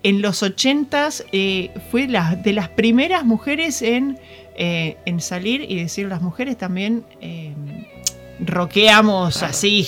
[0.04, 4.18] en los ochentas eh, fue la, de las primeras mujeres en,
[4.58, 7.04] eh, en salir y decir las mujeres también
[8.46, 9.84] rockeamos así,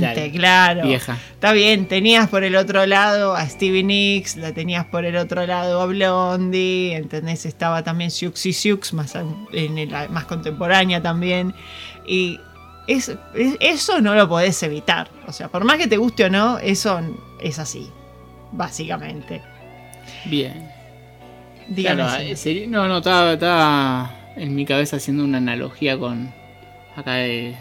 [0.00, 0.30] metal.
[0.32, 0.82] claro.
[0.86, 1.18] Vieja.
[1.32, 5.44] Está bien, tenías por el otro lado a Stevie Nicks, la tenías por el otro
[5.46, 7.44] lado a Blondie, ¿entendés?
[7.46, 9.14] Estaba también Siouxsie Sioux, más,
[9.52, 11.54] en el- más contemporánea también.
[12.06, 12.38] Y
[12.86, 15.08] es, es- eso no lo podés evitar.
[15.26, 17.00] O sea, por más que te guste o no, eso
[17.40, 17.88] es así,
[18.52, 19.42] básicamente.
[20.26, 20.68] Bien.
[21.68, 22.02] Dígame.
[22.02, 26.32] Claro, eh, no, no, estaba, estaba en mi cabeza haciendo una analogía con
[26.96, 27.54] acá el,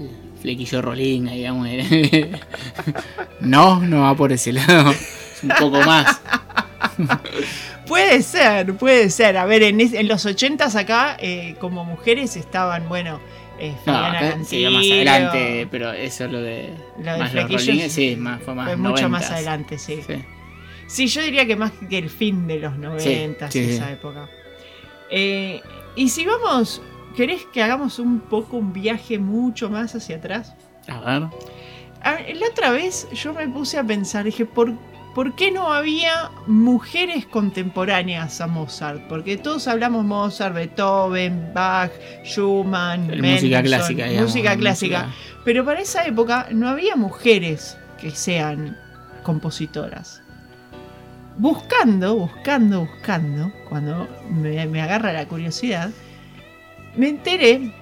[0.00, 0.10] el
[0.40, 1.68] flequillo rolling, digamos.
[3.40, 4.90] no, no va por ese lado.
[4.90, 6.20] Es un poco más.
[7.86, 9.36] Puede ser, puede ser.
[9.36, 13.20] A ver, en, es- en los ochentas acá, eh, como mujeres estaban, bueno,
[13.58, 16.70] eh, No, Fabiana acá sería más adelante, pero eso lo de.
[16.98, 18.66] Lo de más los flequillos, rollings, sí, más, fue más.
[18.66, 19.32] Fue mucho más 90s.
[19.34, 20.00] adelante, sí.
[20.06, 20.14] Sí.
[20.86, 23.92] Sí, yo diría que más que el fin de los 90, sí, esa sí.
[23.92, 24.28] época.
[25.10, 25.60] Eh,
[25.96, 26.80] y si vamos,
[27.16, 30.54] ¿querés que hagamos un poco un viaje mucho más hacia atrás?
[30.88, 31.28] A ver.
[32.02, 34.72] A la otra vez yo me puse a pensar, dije, ¿por,
[35.14, 39.02] ¿por qué no había mujeres contemporáneas a Mozart?
[39.08, 41.92] Porque todos hablamos Mozart, Beethoven, Bach,
[42.24, 45.08] Schumann, El música Mendelssohn, clásica, digamos, música música- clásica.
[45.44, 48.76] Pero para esa época no había mujeres que sean
[49.22, 50.20] compositoras.
[51.38, 55.90] Buscando, buscando, buscando, cuando me, me agarra la curiosidad,
[56.96, 57.72] me enteré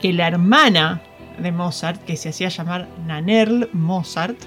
[0.00, 1.02] que la hermana
[1.38, 4.38] de Mozart, que se hacía llamar Nanerl Mozart,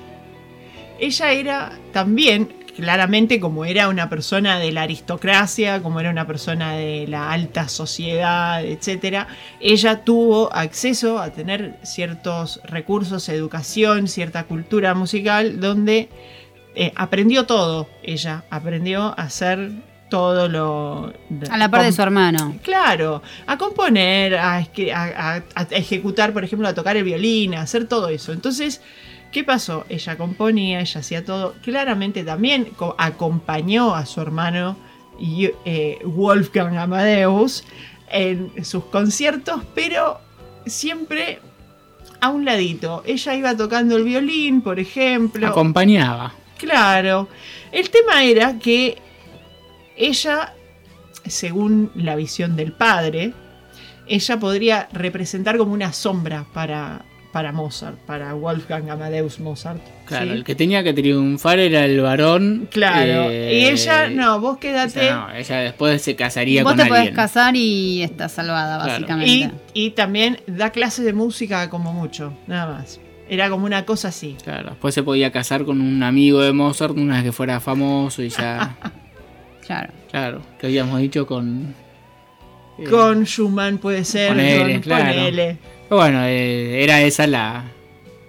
[0.99, 6.74] ella era también, claramente como era una persona de la aristocracia, como era una persona
[6.74, 9.28] de la alta sociedad, etc.,
[9.59, 16.09] ella tuvo acceso a tener ciertos recursos, educación, cierta cultura musical, donde
[16.76, 19.71] eh, aprendió todo, ella aprendió a hacer
[20.14, 21.11] todo lo...
[21.49, 22.55] A la par de su hermano.
[22.61, 27.55] Claro, a componer, a, escri- a- a- a ejecutar, por ejemplo, a tocar el violín,
[27.55, 28.32] a hacer todo eso.
[28.32, 28.80] Entonces,
[29.32, 29.86] ¿qué pasó?
[29.89, 31.55] Ella componía, ella hacía todo.
[31.64, 34.78] Claramente también co- acompañó a su hermano
[35.20, 37.64] y- eh, Wolfgang Amadeus
[38.11, 40.20] en sus conciertos, pero
[40.68, 41.39] siempre
[42.22, 43.01] a un ladito.
[43.07, 45.47] Ella iba tocando el violín, por ejemplo.
[45.47, 46.34] Acompañaba.
[46.59, 47.28] Claro.
[47.72, 49.01] El tema era que
[49.97, 50.53] ella,
[51.25, 53.33] según la visión del padre,
[54.07, 59.79] ella podría representar como una sombra para, para Mozart, para Wolfgang Amadeus Mozart.
[60.05, 60.31] Claro, ¿sí?
[60.33, 62.67] el que tenía que triunfar era el varón.
[62.69, 63.29] Claro.
[63.31, 65.03] eh, y ella, no, vos quédate.
[65.05, 67.15] ella no, ella después se casaría Vos con te podés alguien.
[67.15, 68.91] casar y estás salvada, Claro.
[68.91, 69.51] básicamente.
[69.73, 72.99] Y, y también da clases de música como mucho, nada más.
[73.29, 74.35] Era como una cosa así.
[74.43, 78.21] Claro, después se podía casar con un amigo de Mozart una vez que fuera famoso
[78.21, 78.75] y ya.
[79.66, 79.93] Claro.
[80.11, 81.74] claro, que habíamos dicho con.
[82.78, 84.30] eh, Con Schumann puede ser.
[84.30, 85.05] Con- claro.
[85.05, 85.57] ponele.
[85.89, 87.64] pero bueno, eh, era esa la,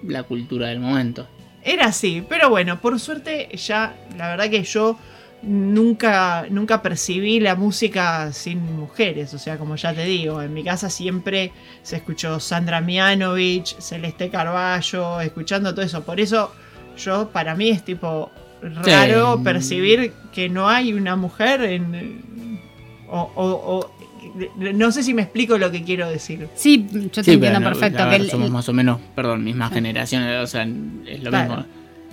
[0.07, 1.27] la cultura del momento.
[1.63, 4.99] Era así, pero bueno, por suerte ya, la verdad que yo
[5.43, 10.63] nunca, nunca percibí la música sin mujeres, o sea, como ya te digo, en mi
[10.63, 16.53] casa siempre se escuchó Sandra Mianovich, Celeste Carballo, escuchando todo eso, por eso
[16.99, 18.31] yo, para mí es tipo
[18.75, 19.45] raro Sí.
[19.45, 22.61] percibir que no hay una mujer en...
[23.09, 23.91] O, o- o-
[24.57, 26.49] no sé si me explico lo que quiero decir.
[26.57, 28.09] Sí, yo te Sí, entiendo no, perfecto.
[28.09, 30.63] que el- somos el- más o menos, perdón, mismas generaciones, o sea,
[31.07, 31.49] es lo Claro.
[31.57, 31.67] mismo.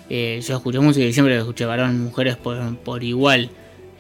[0.10, 3.50] Eh, yo escuché música y siempre escuché varón y mujeres por, por igual.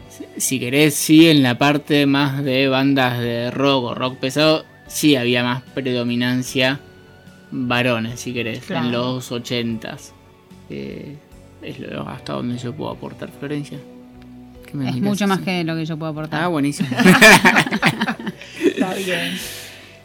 [0.10, 4.66] Si- Si querés, sí, en la parte más de bandas de rock o rock pesado,
[4.88, 6.80] sí había más predominancia
[7.49, 8.86] varones, si querés, Claro.
[8.86, 10.14] en los ochentas.
[10.70, 11.16] Eh,
[11.62, 13.78] es lo, hasta donde yo puedo aportar, Florencia.
[14.66, 16.43] ¿Qué me es mucho más que lo que yo puedo aportar.
[16.43, 16.89] Ah, buenísimo.
[18.66, 19.38] Está bien.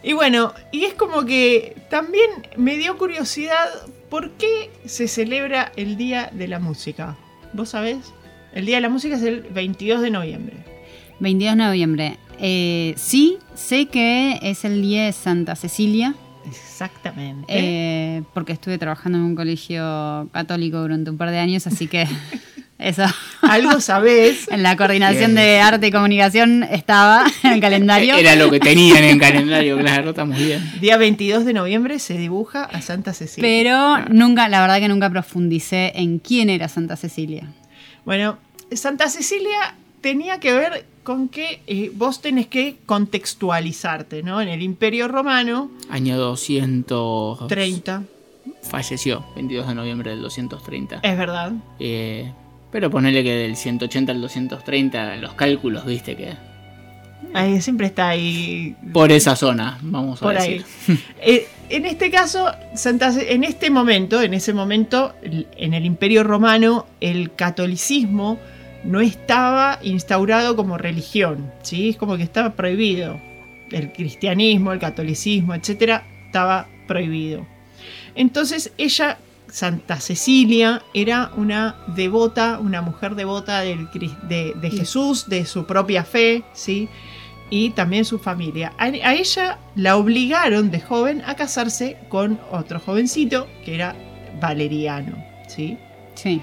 [0.02, 3.68] Y bueno, y es como que también me dio curiosidad
[4.08, 7.16] por qué se celebra el Día de la Música.
[7.52, 7.98] ¿Vos sabés?
[8.52, 10.56] El Día de la Música es el 22 de noviembre.
[11.20, 12.18] 22 de noviembre.
[12.38, 16.14] Eh, sí, sé que es el día de Santa Cecilia,
[16.48, 17.44] Exactamente.
[17.48, 22.06] eh, porque estuve trabajando en un colegio católico durante un par de años, así que
[22.78, 23.04] eso.
[23.42, 24.48] Algo sabés.
[24.50, 25.46] En la coordinación Bien.
[25.46, 28.16] de arte y comunicación estaba en el calendario.
[28.16, 30.62] Era lo que tenían en calendario, claro, estamos bien.
[30.80, 33.48] Día 22 de noviembre se dibuja a Santa Cecilia.
[33.48, 37.44] Pero nunca, la verdad que nunca profundicé en quién era Santa Cecilia.
[38.04, 38.38] Bueno,
[38.72, 44.40] Santa Cecilia tenía que ver con que eh, vos tenés que contextualizarte, ¿no?
[44.40, 47.46] En el Imperio Romano, Año 230.
[47.48, 48.02] 30,
[48.62, 51.00] Falleció, 22 de noviembre del 230.
[51.02, 51.52] es verdad.
[51.78, 52.32] Eh,
[52.72, 56.34] pero ponele que del 180 al 230, los cálculos, viste que.
[57.32, 60.58] Ahí siempre está ahí Por esa zona, vamos a por ahí.
[60.58, 60.98] decir.
[61.20, 62.52] Eh, en este caso,
[62.84, 68.38] en este momento, en ese momento, en el Imperio Romano, el catolicismo
[68.84, 71.90] no estaba instaurado como religión, ¿sí?
[71.90, 73.20] Es como que estaba prohibido.
[73.70, 77.46] El cristianismo, el catolicismo, etcétera, estaba prohibido.
[78.14, 79.18] Entonces, ella,
[79.48, 86.44] Santa Cecilia, era una devota, una mujer devota del, de Jesús, de su propia fe,
[86.52, 86.88] ¿sí?
[87.50, 88.72] y también su familia.
[88.78, 93.94] A, a ella la obligaron de joven a casarse con otro jovencito que era
[94.40, 95.16] Valeriano,
[95.48, 95.78] ¿sí?
[96.14, 96.40] Sí.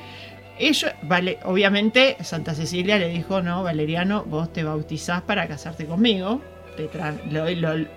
[1.04, 6.42] Vale, obviamente Santa Cecilia le dijo, no, Valeriano, vos te bautizás para casarte conmigo.
[6.78, 7.88] Te tra- lo- lo-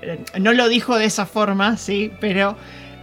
[0.40, 2.56] no lo dijo de esa forma, sí, pero...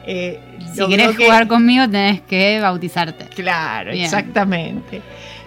[0.05, 0.39] eh,
[0.75, 3.25] Si querés que- jugar conmigo tenés que bautizarte.
[3.33, 4.03] Claro, Bien.
[4.05, 5.01] exactamente.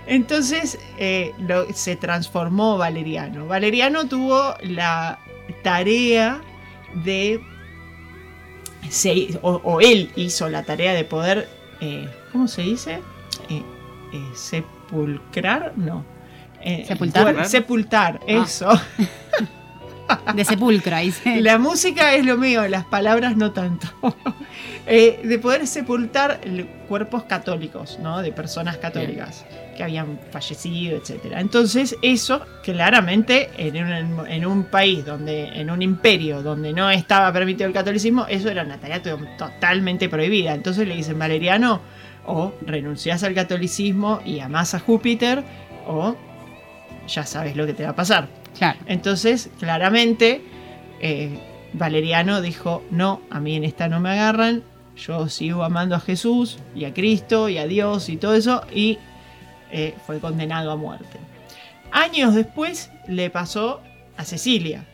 [0.06, 3.46] Entonces eh, lo- se transformó Valeriano.
[3.46, 5.18] Valeriano tuvo la
[5.62, 6.40] tarea
[7.04, 7.40] de.
[8.88, 11.48] se- o, o él hizo la tarea de poder.
[11.80, 13.00] eh, ¿Cómo se dice?
[14.16, 16.04] Eh, sepulcrar, no.
[16.62, 17.46] Eh, ¿Sepultar?
[17.46, 18.32] sepultar, Ah.
[18.42, 18.68] eso.
[20.34, 21.40] De sepulcro, dice.
[21.40, 23.88] La música es lo mío, las palabras no tanto.
[24.86, 26.40] Eh, de poder sepultar
[26.86, 28.22] cuerpos católicos, ¿no?
[28.22, 29.44] De personas católicas
[29.76, 31.32] que habían fallecido, etc.
[31.36, 37.32] Entonces, eso claramente en un, en un país donde, en un imperio donde no estaba
[37.32, 40.54] permitido el catolicismo, eso era una tarea to- totalmente prohibida.
[40.54, 41.80] Entonces le dicen, Valeriano,
[42.26, 45.44] o renunciás al catolicismo y amás a Júpiter,
[45.86, 46.16] o
[47.08, 48.28] ya sabes lo que te va a pasar.
[48.56, 48.78] Claro.
[48.86, 50.42] Entonces, claramente,
[51.00, 51.38] eh,
[51.72, 54.62] Valeriano dijo, no, a mí en esta no me agarran,
[54.96, 58.98] yo sigo amando a Jesús y a Cristo y a Dios y todo eso, y
[59.70, 61.18] eh, fue condenado a muerte.
[61.92, 63.80] Años después le pasó
[64.16, 64.84] a Cecilia.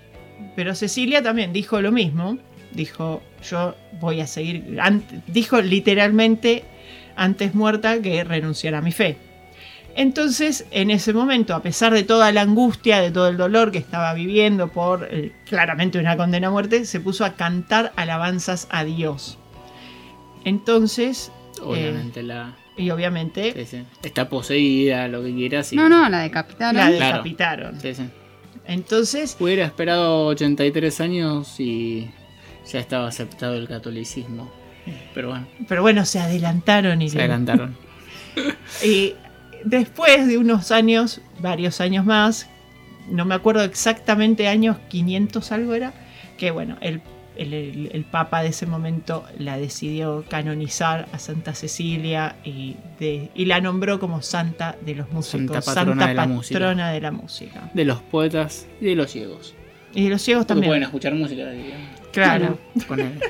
[0.56, 2.38] Pero Cecilia también dijo lo mismo.
[2.72, 4.78] Dijo, yo voy a seguir.
[5.26, 6.64] dijo literalmente
[7.16, 9.16] antes muerta que renunciara a mi fe.
[9.94, 13.78] Entonces, en ese momento, a pesar de toda la angustia, de todo el dolor que
[13.78, 18.84] estaba viviendo por eh, claramente una condena a muerte, se puso a cantar alabanzas a
[18.84, 19.36] Dios.
[20.44, 21.30] Entonces,
[21.62, 22.56] Obviamente la.
[22.76, 23.84] eh, y obviamente sí, sí.
[24.02, 25.72] Está poseída, lo que quieras.
[25.72, 26.76] y- No, no, la decapitaron.
[26.76, 27.04] la Claro.
[27.18, 27.80] decapitaron.
[27.80, 28.04] Sí, sí.
[28.66, 32.10] Entonces, Hubiera esperado 83 años y
[32.70, 34.50] ya estaba aceptado el catolicismo.
[35.14, 37.76] Pero bueno, pero bueno, se adelantaron y se le- adelantaron.
[38.84, 39.14] Y
[39.64, 42.48] después de unos años, varios años más,
[43.10, 45.92] no me acuerdo exactamente años, 500 algo era,
[46.38, 47.00] que bueno, el,
[47.36, 53.30] el- el- el Papa de ese momento la decidió canonizar a Santa Cecilia y, de-
[53.34, 56.58] y la nombró como Santa de los músicos, Santa patrona de la música.
[56.58, 57.70] patrona de la música.
[57.74, 59.54] De los poetas y de los ciegos.
[59.94, 60.70] Y de los ciegos Porque también.
[60.70, 61.50] pueden escuchar música.
[61.50, 61.88] digamos.
[62.12, 62.58] Claro.
[62.88, 63.20] Ponele.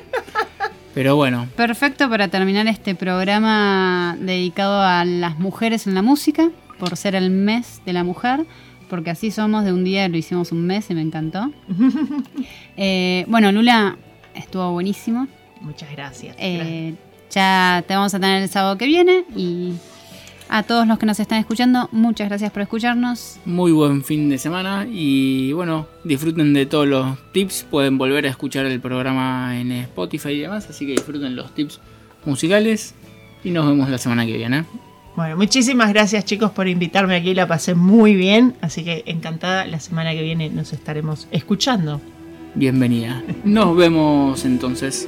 [0.93, 6.97] Pero bueno, Perfecto para terminar este programa dedicado a las mujeres en la música, por
[6.97, 8.45] ser el mes de la mujer,
[8.89, 11.51] porque así somos, de un día lo hicimos un mes y me encantó.
[12.75, 13.97] Eh, bueno, Lula,
[14.33, 15.27] estuvo buenísimo.
[15.61, 16.35] Muchas gracias.
[16.39, 16.95] Eh,
[17.29, 19.73] ya te vamos a tener el sábado que viene y
[20.49, 23.37] a todos los que nos están escuchando, muchas gracias por escucharnos.
[23.45, 27.65] muy buen fin de semana y bueno, disfruten de todos los tips.
[27.69, 31.79] Pueden volver a escuchar el programa en Spotify y demás, así que disfruten los tips
[32.25, 32.93] musicales
[33.43, 34.65] y nos vemos la semana que viene.
[35.15, 39.79] Bueno, muchísimas gracias chicos por invitarme aquí, la pasé muy bien, así que encantada, la
[39.79, 42.01] semana que viene nos estaremos escuchando.
[42.55, 43.23] Bienvenida.
[43.43, 45.07] Nos vemos entonces.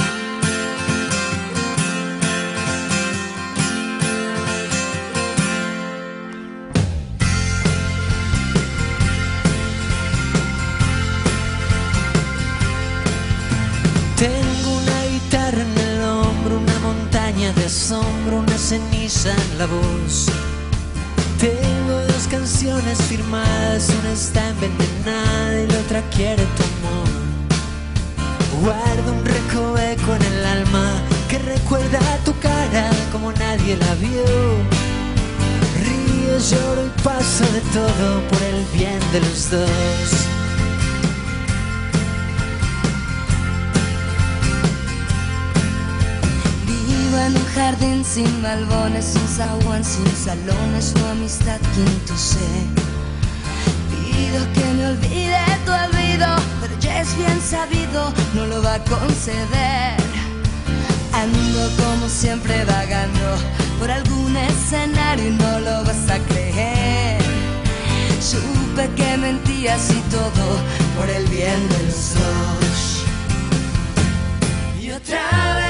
[17.71, 20.25] Asombro, una ceniza en la voz.
[21.39, 27.11] Tengo dos canciones firmadas, una está envenenada y la otra quiere tu amor.
[28.61, 30.87] Guardo un recoveco en el alma
[31.29, 34.25] que recuerda tu cara como nadie la vio.
[35.87, 40.40] Río, lloro y paso de todo por el bien de los dos.
[47.13, 52.39] En un jardín sin balbones, sin zaguán, sin salones, tu amistad quinto sé.
[53.91, 56.27] Pido que me olvide tu olvido,
[56.61, 59.97] pero ya es bien sabido, no lo va a conceder.
[61.13, 63.37] Ando como siempre vagando
[63.77, 67.21] por algún escenario y no lo vas a creer.
[68.21, 70.59] Supe que mentías y todo
[70.97, 73.03] por el bien de los dos.
[74.81, 75.60] Y otra vez